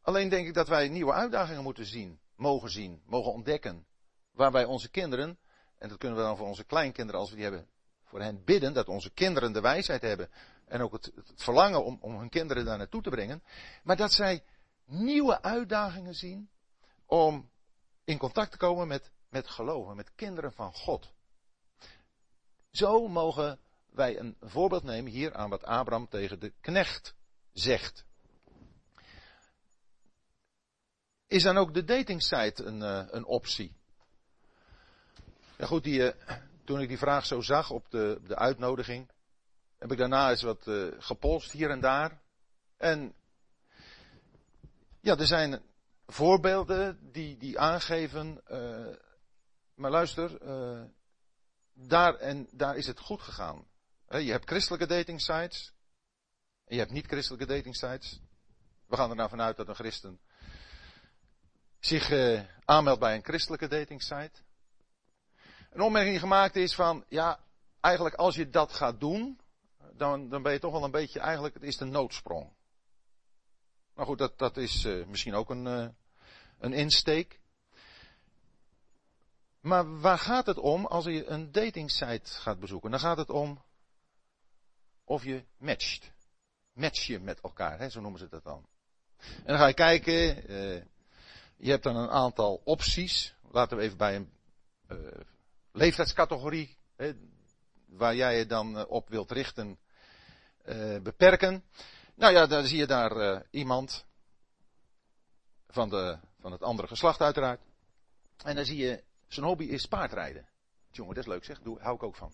[0.02, 3.86] Alleen denk ik dat wij nieuwe uitdagingen moeten zien, mogen zien, mogen ontdekken.
[4.32, 5.40] Waar wij onze kinderen,
[5.78, 7.68] en dat kunnen we dan voor onze kleinkinderen als we die hebben,
[8.12, 10.30] voor hen bidden, dat onze kinderen de wijsheid hebben.
[10.66, 13.44] En ook het, verlangen om, om hun kinderen daar naartoe te brengen.
[13.84, 14.44] Maar dat zij
[14.86, 16.50] nieuwe uitdagingen zien
[17.06, 17.50] om
[18.04, 21.14] in contact te komen met, met geloven, met kinderen van God.
[22.72, 23.60] Zo mogen
[23.90, 27.16] wij een voorbeeld nemen hier aan wat Abraham tegen de knecht
[27.54, 28.06] zegt.
[31.28, 33.76] Is dan ook de datingsite een, uh, een optie?
[35.58, 36.12] Ja goed, die, uh,
[36.72, 39.12] toen ik die vraag zo zag op de, de uitnodiging,
[39.78, 42.22] heb ik daarna eens wat uh, gepolst hier en daar.
[42.78, 43.16] En
[45.00, 45.62] ja, er zijn
[46.06, 48.42] voorbeelden die, die aangeven,
[49.76, 50.38] maar luister,
[51.74, 53.68] daar, en daar is het goed gegaan.
[54.08, 55.74] Je hebt christelijke dating sites.
[56.66, 58.22] En je hebt niet-christelijke dating sites.
[58.86, 60.20] We gaan er nou vanuit dat een christen
[61.80, 62.12] zich
[62.66, 64.42] aanmeldt bij een christelijke dating site.
[65.72, 67.40] Een opmerking gemaakt is van, ja,
[67.80, 69.40] eigenlijk als je dat gaat doen,
[69.94, 72.54] dan, dan ben je toch wel een beetje, eigenlijk, het is de noodsprong.
[73.94, 75.88] Maar goed, dat, dat is uh, misschien ook een, uh,
[76.60, 77.40] een insteek.
[79.60, 82.92] Maar waar gaat het om als je een dating site gaat bezoeken?
[82.92, 83.64] Dan gaat het om
[85.04, 86.12] of je matcht.
[86.74, 88.66] Match je met elkaar, hè, zo noemen ze dat dan.
[89.18, 90.82] En dan ga je kijken, uh,
[91.58, 93.36] je hebt dan een aantal opties.
[93.52, 94.32] Laten we even bij een
[94.92, 94.98] uh,
[95.72, 97.14] leeftijdscategorie, hè,
[97.86, 99.80] waar jij je dan uh, op wilt richten,
[101.04, 101.64] beperken.
[102.16, 104.06] Nou ja, dan zie je daar iemand
[105.68, 107.62] van, de, van het andere geslacht uiteraard.
[108.44, 110.48] En dan zie je, zijn hobby is paardrijden.
[110.92, 112.34] Jongen, dat is leuk zeg, Doe, hou ik ook van.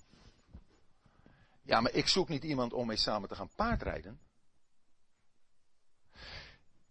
[1.63, 4.19] Ja, maar ik zoek niet iemand om mee samen te gaan paardrijden.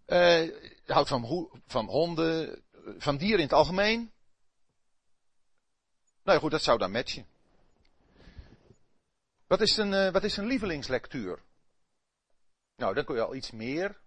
[0.07, 0.51] Uh,
[0.87, 2.63] houdt van, van honden,
[2.99, 4.13] van dieren in het algemeen.
[6.27, 7.27] Nou ja, goed, dat zou dan matchen.
[9.47, 11.43] Wat is een, uh, wat is een lievelingslectuur?
[12.77, 14.01] Nou, dan kun je al iets meer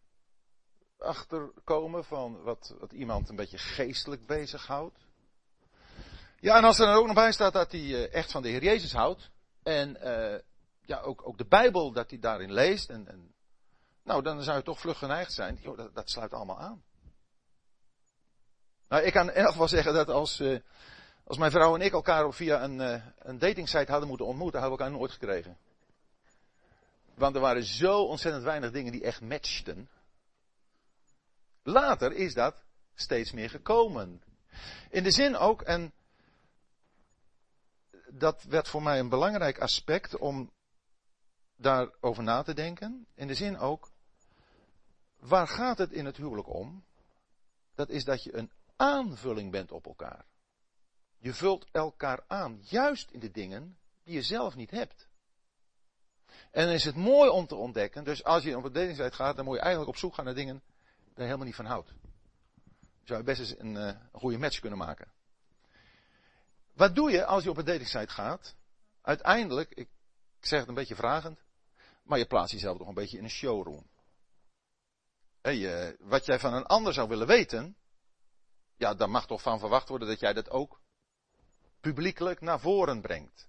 [0.98, 4.98] achterkomen van wat, wat iemand een beetje geestelijk bezighoudt.
[6.40, 8.50] Ja, en als er dan ook nog bij staat dat hij uh, echt van de
[8.50, 9.30] Heer Jezus houdt.
[9.64, 9.98] En
[10.82, 12.90] ja, ook, ook de Bijbel, dat hij daarin leest.
[12.90, 13.34] En, en,
[14.04, 15.60] nou, dan zou je toch vlug geneigd zijn.
[15.64, 16.84] Dat, dat sluit allemaal aan.
[18.88, 20.42] Nou, ik kan in elk geval zeggen dat als,
[21.30, 24.78] als mijn vrouw en ik elkaar via een, uh, een datingsite hadden moeten ontmoeten, hadden
[24.78, 25.58] we elkaar nooit gekregen.
[27.14, 29.90] Want er waren zo ontzettend weinig dingen die echt matchten.
[31.64, 32.64] Later is dat
[32.96, 34.24] steeds meer gekomen.
[34.90, 35.94] In de zin ook, en
[38.08, 40.52] dat werd voor mij een belangrijk aspect om
[41.56, 43.08] daarover na te denken.
[43.16, 43.90] In de zin ook,
[45.20, 46.84] waar gaat het in het huwelijk om?
[47.76, 50.26] Dat is dat je een aanvulling bent op elkaar.
[51.20, 55.08] Je vult elkaar aan, juist in de dingen die je zelf niet hebt.
[56.52, 59.36] En dan is het mooi om te ontdekken, dus als je op een datingssite gaat,
[59.36, 60.62] dan moet je eigenlijk op zoek gaan naar dingen
[61.20, 61.88] daar je helemaal niet van houdt.
[61.88, 65.12] Dan zou je best eens een, uh, een goede match kunnen maken.
[66.74, 68.56] Wat doe je als je op een datingsite gaat?
[69.02, 69.90] Uiteindelijk, ik
[70.40, 71.40] zeg het een beetje vragend,
[72.04, 73.88] maar je plaatst jezelf toch een beetje in een showroom.
[75.42, 77.76] je, wat jij van een ander zou willen weten,
[78.76, 80.82] ja, daar mag toch van verwacht worden dat jij dat ook
[81.80, 83.48] publiekelijk naar voren brengt.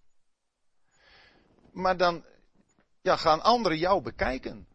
[1.72, 2.24] Maar dan
[3.02, 4.68] ja, gaan anderen jou bekijken.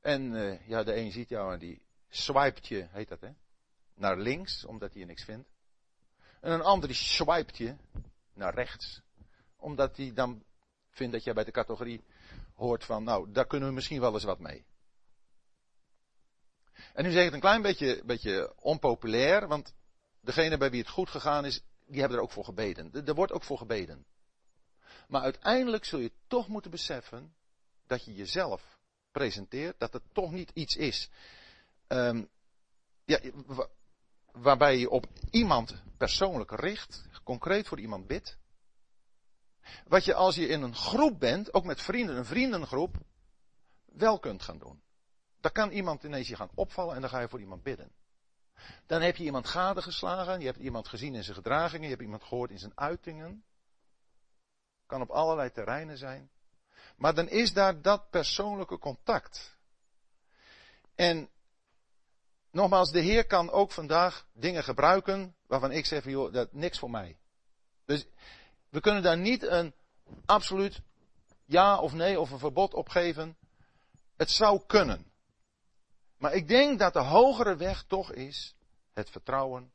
[0.00, 3.30] En uh, ja, de een ziet jou en die swipet je, heet dat hè,
[3.94, 5.48] naar links, omdat hij je niks vindt.
[6.40, 7.76] En een ander die swipet je
[8.34, 9.00] naar rechts,
[9.56, 10.44] omdat hij dan
[10.90, 12.04] vindt dat jij bij de categorie
[12.54, 14.64] hoort van, nou, daar kunnen we misschien wel eens wat mee.
[16.92, 19.74] En nu zeg ik het een klein beetje, beetje onpopulair, want
[20.20, 23.06] degene bij wie het goed gegaan is, die hebben er ook voor gebeden.
[23.06, 24.04] Er wordt ook voor gebeden.
[25.08, 27.34] Maar uiteindelijk zul je toch moeten beseffen
[27.86, 28.78] dat je jezelf
[29.10, 31.10] presenteert, dat het toch niet iets is
[31.92, 32.28] um,
[33.04, 33.20] ja,
[34.32, 38.38] waarbij je op iemand persoonlijk richt, concreet voor iemand bidt.
[39.86, 42.96] Wat je als je in een groep bent, ook met vrienden, een vriendengroep,
[43.84, 44.82] wel kunt gaan doen.
[45.40, 47.92] Dan kan iemand ineens je gaan opvallen en dan ga je voor iemand bidden.
[48.86, 52.24] Dan heb je iemand gadegeslagen, je hebt iemand gezien in zijn gedragingen, je hebt iemand
[52.24, 53.44] gehoord in zijn uitingen.
[54.86, 56.30] Kan op allerlei terreinen zijn.
[56.96, 59.56] Maar dan is daar dat persoonlijke contact.
[60.94, 61.28] En
[62.50, 66.90] nogmaals, de Heer kan ook vandaag dingen gebruiken waarvan ik zeg, joh, dat niks voor
[66.90, 67.16] mij.
[67.84, 68.06] Dus
[68.68, 69.74] we kunnen daar niet een
[70.24, 70.80] absoluut
[71.44, 73.36] ja of nee of een verbod op geven.
[74.16, 75.11] Het zou kunnen.
[76.22, 78.54] Maar ik denk dat de hogere weg toch is
[78.92, 79.72] het vertrouwen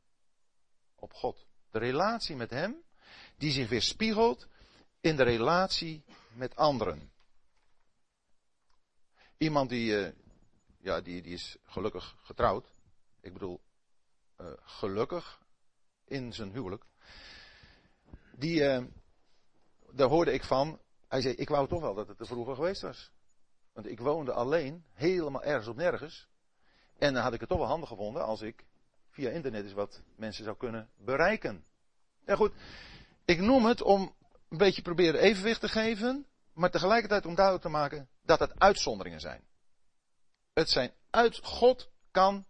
[0.94, 1.46] op God.
[1.70, 2.82] De relatie met Hem,
[3.36, 4.46] die zich weer spiegelt
[5.00, 7.12] in de relatie met anderen.
[9.36, 10.12] Iemand die, uh,
[10.78, 12.66] ja, die, die is gelukkig getrouwd.
[13.20, 13.60] Ik bedoel,
[14.40, 15.42] uh, gelukkig
[16.04, 16.84] in zijn huwelijk.
[18.32, 18.84] Die, uh,
[19.90, 20.80] daar hoorde ik van.
[21.08, 23.10] Hij zei, ik wou toch wel dat het te vroeger geweest was.
[23.72, 26.28] Want ik woonde alleen, helemaal ergens op nergens.
[26.98, 28.64] En dan had ik het toch wel handig gevonden als ik
[29.10, 31.64] via internet eens wat mensen zou kunnen bereiken.
[32.26, 32.52] Ja goed,
[33.24, 34.14] ik noem het om
[34.48, 39.20] een beetje proberen evenwicht te geven, maar tegelijkertijd om duidelijk te maken dat het uitzonderingen
[39.20, 39.42] zijn.
[40.52, 42.46] Het zijn uit, God kan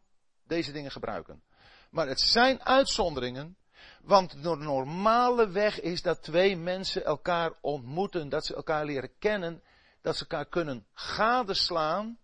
[0.47, 1.43] deze dingen gebruiken.
[1.91, 3.57] Maar het zijn uitzonderingen,
[4.03, 9.63] want de normale weg is dat twee mensen elkaar ontmoeten, dat ze elkaar leren kennen,
[10.01, 12.19] dat ze elkaar kunnen gadeslaan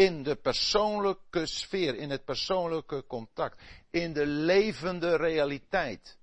[0.00, 6.18] in de persoonlijke sfeer, in het persoonlijke contact, in de levende realiteit.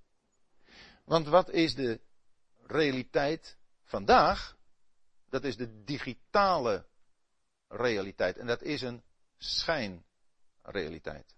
[1.03, 1.99] Want wat is de
[2.67, 4.57] realiteit vandaag?
[5.29, 6.85] Dat is de digitale
[7.67, 8.37] realiteit.
[8.37, 9.03] En dat is een
[9.37, 11.35] schijnrealiteit.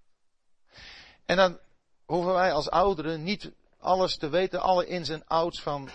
[1.26, 1.60] En dan
[2.06, 5.90] hoeven wij als ouderen niet alles te weten, alle ins en outs van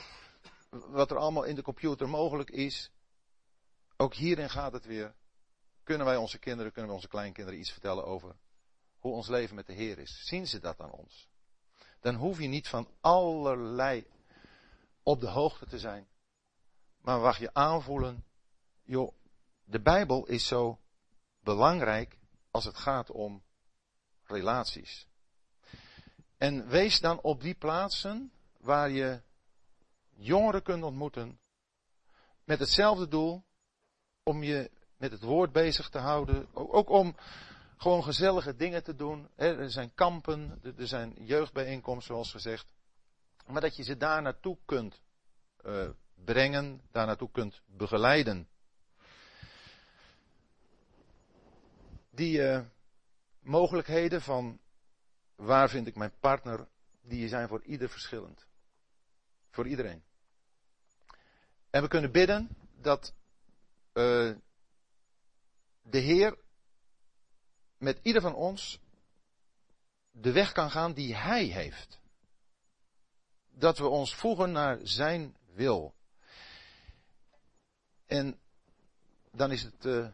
[0.71, 2.91] wat er allemaal in de computer mogelijk is.
[3.97, 5.15] Ook hierin gaat het weer
[5.85, 8.37] kunnen wij onze kinderen, kunnen wij onze kleinkinderen iets vertellen over
[8.99, 10.27] hoe ons leven met de Heer is?
[10.27, 11.29] Zien ze dat aan ons?
[12.01, 14.07] Dan hoef je niet van allerlei
[15.03, 16.09] op de hoogte te zijn.
[17.01, 18.25] Maar wacht je aanvoelen,
[18.83, 19.15] joh,
[19.65, 20.81] de Bijbel is zo
[21.41, 22.19] belangrijk
[22.51, 23.43] als het gaat om
[24.25, 25.07] relaties.
[26.37, 29.23] En wees dan op die plaatsen waar je
[30.11, 31.41] jongeren kunt ontmoeten
[32.45, 33.45] met hetzelfde doel
[34.23, 34.71] om je
[35.05, 36.47] met het woord bezig te houden.
[36.53, 37.17] Ook om
[37.77, 39.29] gewoon gezellige dingen te doen.
[39.35, 42.67] Er zijn kampen, er zijn jeugdbijeenkomsten zoals gezegd.
[43.47, 45.01] Maar dat je ze daar naartoe kunt
[45.65, 45.89] uh,
[46.25, 48.49] brengen, daar naartoe kunt begeleiden.
[52.11, 52.61] Die uh,
[53.41, 54.59] mogelijkheden van
[55.37, 56.67] waar vind ik mijn partner,
[57.03, 58.47] die zijn voor ieder verschillend.
[59.51, 60.03] Voor iedereen.
[61.71, 62.49] En we kunnen bidden
[62.81, 63.15] dat
[63.95, 64.35] uh,
[65.85, 66.39] de Heer
[67.79, 68.79] met ieder van ons
[70.11, 71.99] de weg kan gaan die Hij heeft.
[73.51, 75.95] Dat we ons voegen naar Zijn wil.
[78.07, 78.41] En
[79.31, 80.09] dan is het uh,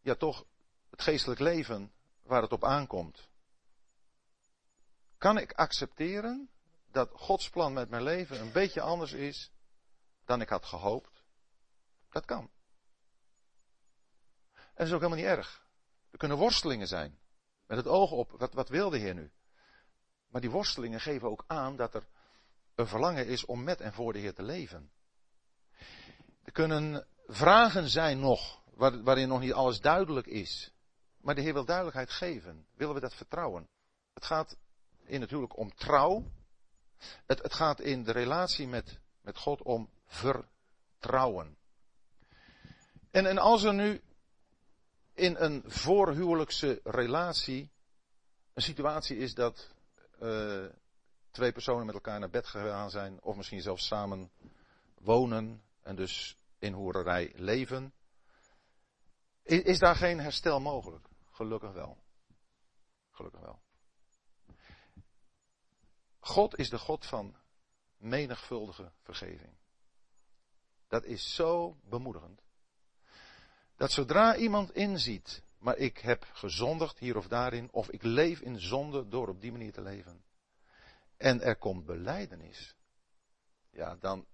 [0.00, 0.44] ja toch
[0.90, 1.92] het geestelijk leven
[2.22, 3.28] waar het op aankomt.
[5.18, 6.50] Kan ik accepteren
[6.90, 9.50] dat Gods plan met mijn leven een beetje anders is
[10.24, 11.22] dan ik had gehoopt?
[12.10, 12.50] Dat kan.
[14.76, 15.66] En dat is ook helemaal niet erg.
[16.10, 17.18] Er kunnen worstelingen zijn.
[17.66, 19.30] Met het oog op, wat, wat wil de Heer nu?
[20.28, 22.06] Maar die worstelingen geven ook aan dat er
[22.74, 24.90] een verlangen is om met en voor de Heer te leven.
[26.42, 30.72] Er kunnen vragen zijn nog, waarin nog niet alles duidelijk is.
[31.20, 32.66] Maar de Heer wil duidelijkheid geven.
[32.74, 33.68] Willen we dat vertrouwen?
[34.14, 34.56] Het gaat
[35.04, 36.30] in natuurlijk om trouw.
[37.26, 41.56] Het, het gaat in de relatie met, met God om vertrouwen.
[43.10, 44.02] En, en als er nu
[45.16, 47.70] in een voorhuwelijkse relatie
[48.52, 49.74] een situatie is dat
[50.22, 50.66] uh,
[51.30, 54.30] twee personen met elkaar naar bed gegaan zijn, of misschien zelfs samen
[54.94, 57.94] wonen en dus in hoererij leven,
[59.42, 61.08] is, is daar geen herstel mogelijk?
[61.30, 61.98] Gelukkig wel.
[63.10, 63.60] Gelukkig wel.
[66.18, 67.36] God is de God van
[67.96, 69.56] menigvuldige vergeving.
[70.88, 72.45] Dat is zo bemoedigend.
[73.76, 78.60] Dat zodra iemand inziet, maar ik heb gezondigd hier of daarin, of ik leef in
[78.60, 80.24] zonde door op die manier te leven.
[81.16, 82.74] En er komt beleidenis.
[83.70, 84.26] Ja, dan,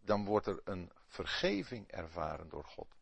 [0.00, 2.96] dan wordt er een vergeving ervaren door God.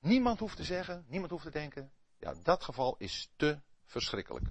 [0.00, 4.46] Niemand hoeft te zeggen, niemand hoeft te denken, ja, dat geval is te verschrikkelijk.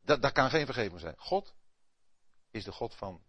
[0.00, 1.18] Dat, dat kan geen vergeving zijn.
[1.18, 1.54] God
[2.50, 3.22] is de God van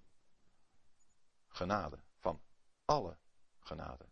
[1.48, 2.42] genade, van
[2.86, 3.18] alle
[3.60, 4.06] genade.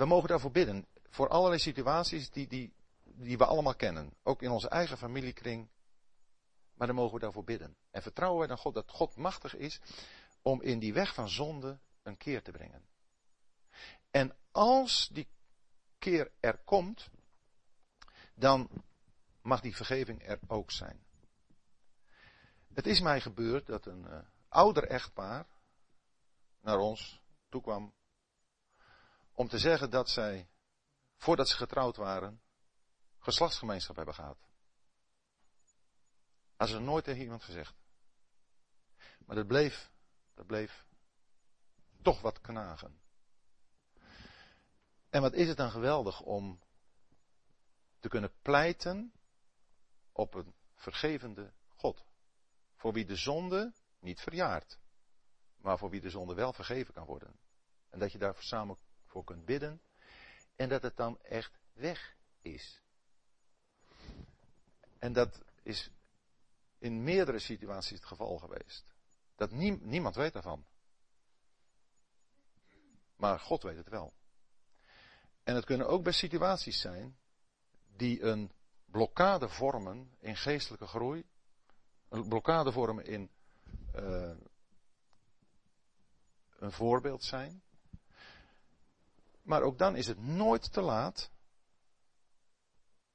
[0.00, 0.86] We mogen daarvoor bidden.
[1.10, 2.72] Voor allerlei situaties die, die,
[3.04, 4.14] die we allemaal kennen.
[4.22, 5.68] Ook in onze eigen familiekring.
[6.74, 7.76] Maar dan mogen we daarvoor bidden.
[7.90, 9.80] En vertrouwen dan God dat God machtig is
[10.42, 12.84] om in die weg van zonde een keer te brengen.
[14.10, 15.28] En als die
[15.98, 17.10] keer er komt,
[18.34, 18.68] dan
[19.42, 21.04] mag die vergeving er ook zijn.
[22.74, 25.46] Het is mij gebeurd dat een uh, ouder echtpaar
[26.60, 27.92] naar ons toekwam
[29.40, 30.48] om te zeggen dat zij,
[31.16, 32.42] voordat ze getrouwd waren,
[33.18, 34.38] geslachtsgemeenschap hebben gehad.
[36.56, 37.74] Hadden ze nooit tegen iemand gezegd.
[39.26, 39.90] Maar dat bleef,
[40.34, 40.84] dat bleef
[42.02, 43.00] toch wat knagen.
[45.10, 46.60] En wat is het dan geweldig om
[48.00, 49.12] te kunnen pleiten
[50.12, 52.04] op een vergevende God.
[52.76, 54.78] Voor wie de zonde niet verjaart,
[55.56, 57.38] maar voor wie de zonde wel vergeven kan worden.
[57.90, 58.78] En dat je daar samen
[59.10, 59.80] voor kunt bidden
[60.56, 62.82] en dat het dan echt weg is.
[64.98, 65.90] En dat is
[66.78, 68.84] in meerdere situaties het geval geweest.
[69.36, 70.66] Dat niemand weet daarvan.
[73.16, 74.12] Maar God weet het wel.
[75.42, 77.16] En het kunnen ook bij situaties zijn
[77.96, 78.52] die een
[78.84, 81.24] blokkade vormen in geestelijke groei,
[82.08, 83.30] een blokkade vormen in
[83.94, 84.36] uh,
[86.58, 87.62] een voorbeeld zijn.
[89.50, 91.30] Maar ook dan is het nooit te laat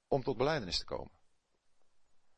[0.08, 1.12] om tot beleidenis te komen.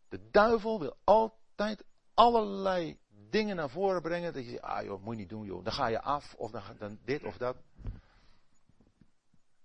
[0.09, 1.83] De duivel wil altijd
[2.13, 4.33] allerlei dingen naar voren brengen.
[4.33, 5.63] Dat je zegt, ah joh, moet je niet doen joh.
[5.63, 7.57] Dan ga je af, of dan, dan dit of dat.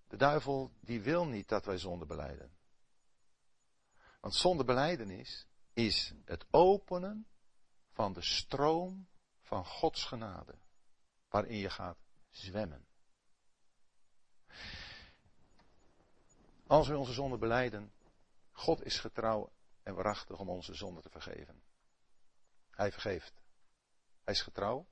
[0.08, 2.52] De duivel, die wil niet dat wij zonde beleiden.
[4.20, 7.26] Want zonde beleidenis is het openen
[7.90, 9.08] van de stroom
[9.40, 10.54] van Gods genade.
[11.28, 11.98] Waarin je gaat
[12.30, 12.86] zwemmen.
[16.66, 17.92] Als we onze zonde beleiden,
[18.52, 21.62] God is getrouw en waarachtig om onze zonde te vergeven.
[22.70, 23.32] Hij vergeeft.
[24.24, 24.86] Hij is getrouw.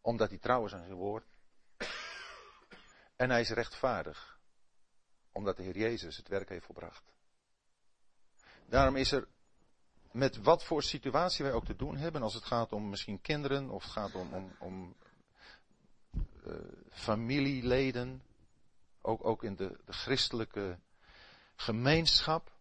[0.00, 1.24] Omdat hij trouw is aan zijn woord.
[3.16, 4.38] En hij is rechtvaardig.
[5.32, 7.12] Omdat de Heer Jezus het werk heeft volbracht.
[8.66, 9.28] Daarom is er
[10.12, 13.70] met wat voor situatie wij ook te doen hebben, als het gaat om misschien kinderen
[13.70, 14.96] of het gaat om, om, om
[16.12, 16.54] uh,
[16.90, 18.22] familieleden,
[19.00, 20.78] ook, ook in de, de christelijke
[21.56, 22.52] gemeenschap.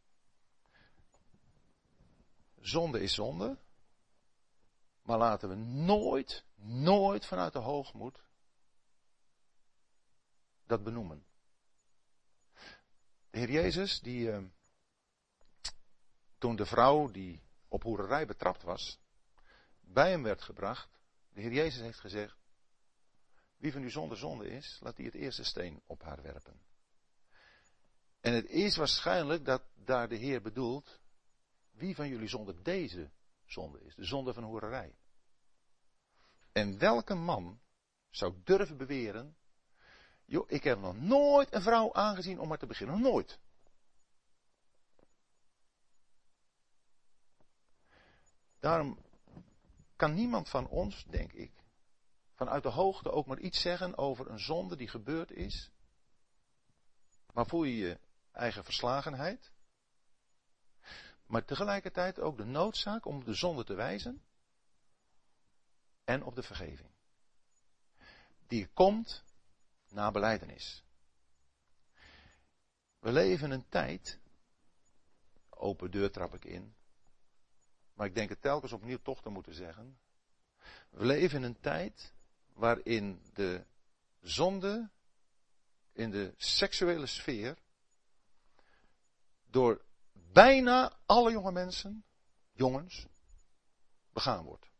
[2.59, 3.57] Zonde is zonde.
[5.01, 8.23] Maar laten we nooit, nooit vanuit de hoogmoed
[10.65, 11.25] dat benoemen.
[13.29, 14.43] De Heer Jezus, die uh,
[16.37, 18.99] toen de vrouw die op hoererij betrapt was,
[19.81, 20.89] bij hem werd gebracht,
[21.33, 22.38] de Heer Jezus heeft gezegd,
[23.59, 26.61] wie van u zonder zonde is, laat die het eerste steen op haar werpen.
[28.21, 30.99] En het is waarschijnlijk dat daar de Heer bedoelt,
[31.71, 33.11] wie van jullie zonder deze
[33.45, 34.95] zonde is, de zonde van hoererij.
[36.51, 37.59] En welke man
[38.09, 39.37] zou durven beweren,
[40.25, 43.39] joh, ik heb nog nooit een vrouw aangezien om maar te beginnen, nog nooit.
[48.59, 48.99] Daarom
[49.95, 51.58] kan niemand van ons, denk ik,
[52.39, 55.71] vanuit de hoogte ook maar iets zeggen over een zonde die gebeurd is.
[57.33, 57.99] Maar voel je je
[58.31, 59.51] eigen verslagenheid?
[61.25, 64.21] Maar tegelijkertijd ook de noodzaak om de zonde te wijzen
[66.03, 66.89] en op de vergeving.
[68.47, 69.23] Die komt
[69.89, 70.83] na beleidenis.
[72.99, 74.19] We leven een tijd,
[75.49, 76.75] open deur trap ik in,
[77.93, 79.99] maar ik denk het telkens opnieuw toch te moeten zeggen.
[80.89, 82.17] We leven in een tijd
[82.59, 83.65] waarin de
[84.21, 84.89] zonde
[85.91, 87.57] in de seksuele sfeer
[89.45, 92.05] door bijna alle jonge mensen,
[92.51, 93.07] jongens,
[94.13, 94.71] begaan wordt.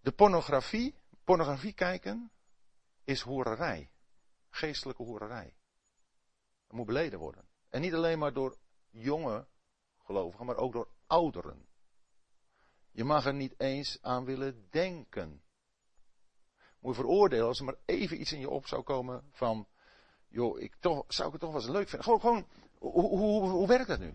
[0.00, 0.94] De pornografie,
[1.24, 2.30] pornografie kijken,
[3.04, 3.90] is hoererij.
[4.50, 5.54] Geestelijke hoererij.
[6.66, 7.48] Dat moet beleden worden.
[7.68, 8.58] En niet alleen maar door
[8.90, 9.46] jonge
[9.98, 11.67] gelovigen, maar ook door ouderen.
[12.98, 15.42] Je mag er niet eens aan willen denken.
[16.80, 19.68] Moet je veroordelen als er maar even iets in je op zou komen van,
[20.28, 22.02] joh, ik zou ik het toch wel eens leuk vinden.
[22.02, 22.46] Gewoon, gewoon
[22.78, 24.12] hoe, hoe, hoe werkt dat nu?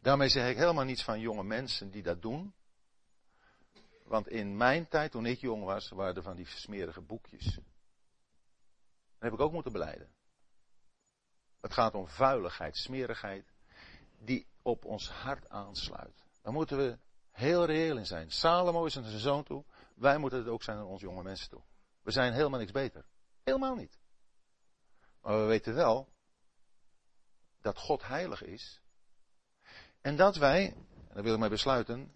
[0.00, 2.54] Daarmee zeg ik helemaal niets van jonge mensen die dat doen.
[4.04, 7.54] Want in mijn tijd, toen ik jong was, waren er van die smerige boekjes.
[7.54, 7.62] Dat
[9.18, 10.14] heb ik ook moeten beleiden.
[11.60, 13.52] Het gaat om vuiligheid, smerigheid
[14.18, 16.28] die op ons hart aansluit.
[16.42, 16.98] Dan moeten we
[17.30, 18.30] heel reëel in zijn.
[18.30, 19.64] Salomo is aan zijn zoon toe.
[19.94, 21.62] Wij moeten het ook zijn aan onze jonge mensen toe.
[22.02, 23.04] We zijn helemaal niks beter.
[23.44, 23.98] Helemaal niet.
[25.22, 26.08] Maar we weten wel
[27.60, 28.80] dat God heilig is.
[30.00, 32.12] En dat wij, en daar wil ik mee besluiten,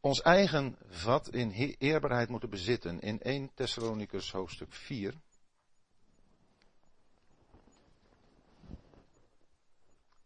[0.00, 3.00] ons eigen vat in eerbaarheid moeten bezitten.
[3.00, 5.14] In 1 Thessalonicus hoofdstuk 4.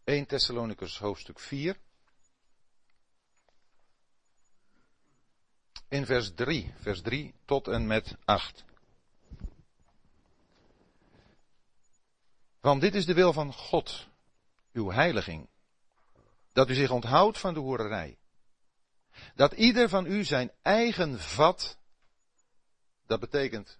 [0.04, 1.76] ...1 Thessalonicus hoofdstuk 4...
[5.88, 8.64] In vers 3, vers 3 tot en met 8.
[12.60, 14.08] Want dit is de wil van God,
[14.72, 15.48] uw heiliging,
[16.52, 18.18] dat u zich onthoudt van de hoererij.
[19.34, 21.78] Dat ieder van u zijn eigen vat,
[23.06, 23.78] dat betekent,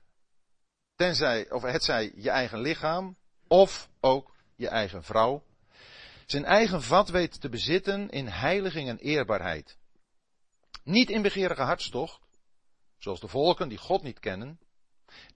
[0.94, 5.44] tenzij, of het zij je eigen lichaam, of ook je eigen vrouw,
[6.26, 9.76] zijn eigen vat weet te bezitten in heiliging en eerbaarheid.
[10.86, 12.20] Niet in begeerige hartstocht,
[12.98, 14.58] zoals de volken die God niet kennen,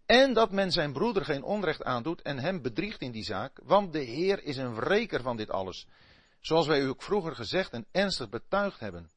[0.07, 3.93] en dat men zijn broeder geen onrecht aandoet en hem bedriegt in die zaak, want
[3.93, 5.87] de Heer is een wreker van dit alles,
[6.41, 9.11] zoals wij u ook vroeger gezegd en ernstig betuigd hebben.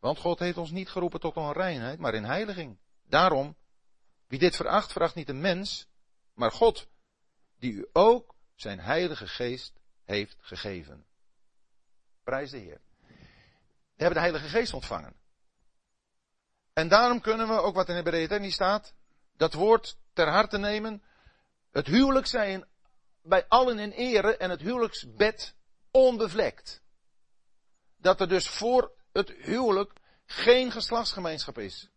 [0.00, 2.78] Want God heeft ons niet geroepen tot onreinheid, maar in heiliging.
[3.08, 3.56] Daarom,
[4.26, 5.88] wie dit veracht, veracht niet een mens,
[6.34, 6.88] maar God,
[7.58, 11.04] die u ook zijn heilige geest heeft gegeven.
[12.24, 12.80] Prijs de Heer.
[13.96, 15.22] We hebben de heilige geest ontvangen.
[16.74, 18.94] En daarom kunnen we, ook wat in Hebreeën niet staat,
[19.36, 21.02] dat woord ter harte nemen.
[21.70, 22.66] Het huwelijk zijn
[23.22, 25.54] bij allen in ere en het huwelijksbed
[25.90, 26.82] onbevlekt.
[27.96, 29.92] Dat er dus voor het huwelijk
[30.26, 31.88] geen geslachtsgemeenschap is.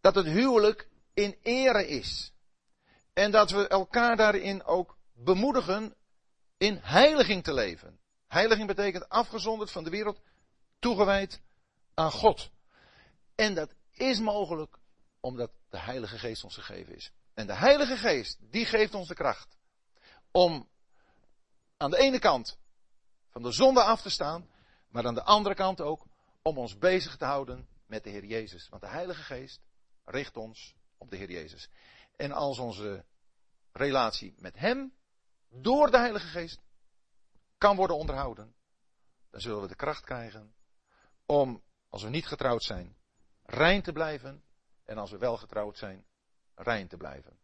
[0.00, 2.32] Dat het huwelijk in ere is.
[3.12, 5.94] En dat we elkaar daarin ook bemoedigen
[6.56, 8.00] in heiliging te leven.
[8.26, 10.20] Heiliging betekent afgezonderd van de wereld,
[10.78, 11.40] toegewijd
[11.94, 12.50] aan God.
[13.36, 14.78] En dat is mogelijk
[15.20, 17.12] omdat de Heilige Geest ons gegeven is.
[17.34, 19.56] En de Heilige Geest, die geeft ons de kracht
[20.30, 20.68] om
[21.76, 22.58] aan de ene kant
[23.30, 24.48] van de zonde af te staan,
[24.88, 26.06] maar aan de andere kant ook
[26.42, 28.68] om ons bezig te houden met de Heer Jezus.
[28.68, 29.60] Want de Heilige Geest
[30.04, 31.68] richt ons op de Heer Jezus.
[32.16, 33.04] En als onze
[33.72, 34.94] relatie met Hem
[35.48, 36.60] door de Heilige Geest
[37.58, 38.54] kan worden onderhouden,
[39.30, 40.54] dan zullen we de kracht krijgen
[41.26, 42.96] om, als we niet getrouwd zijn,
[43.46, 44.42] rein te blijven.
[44.84, 46.04] En als we wel getrouwd zijn,
[46.54, 47.38] rein te blijven.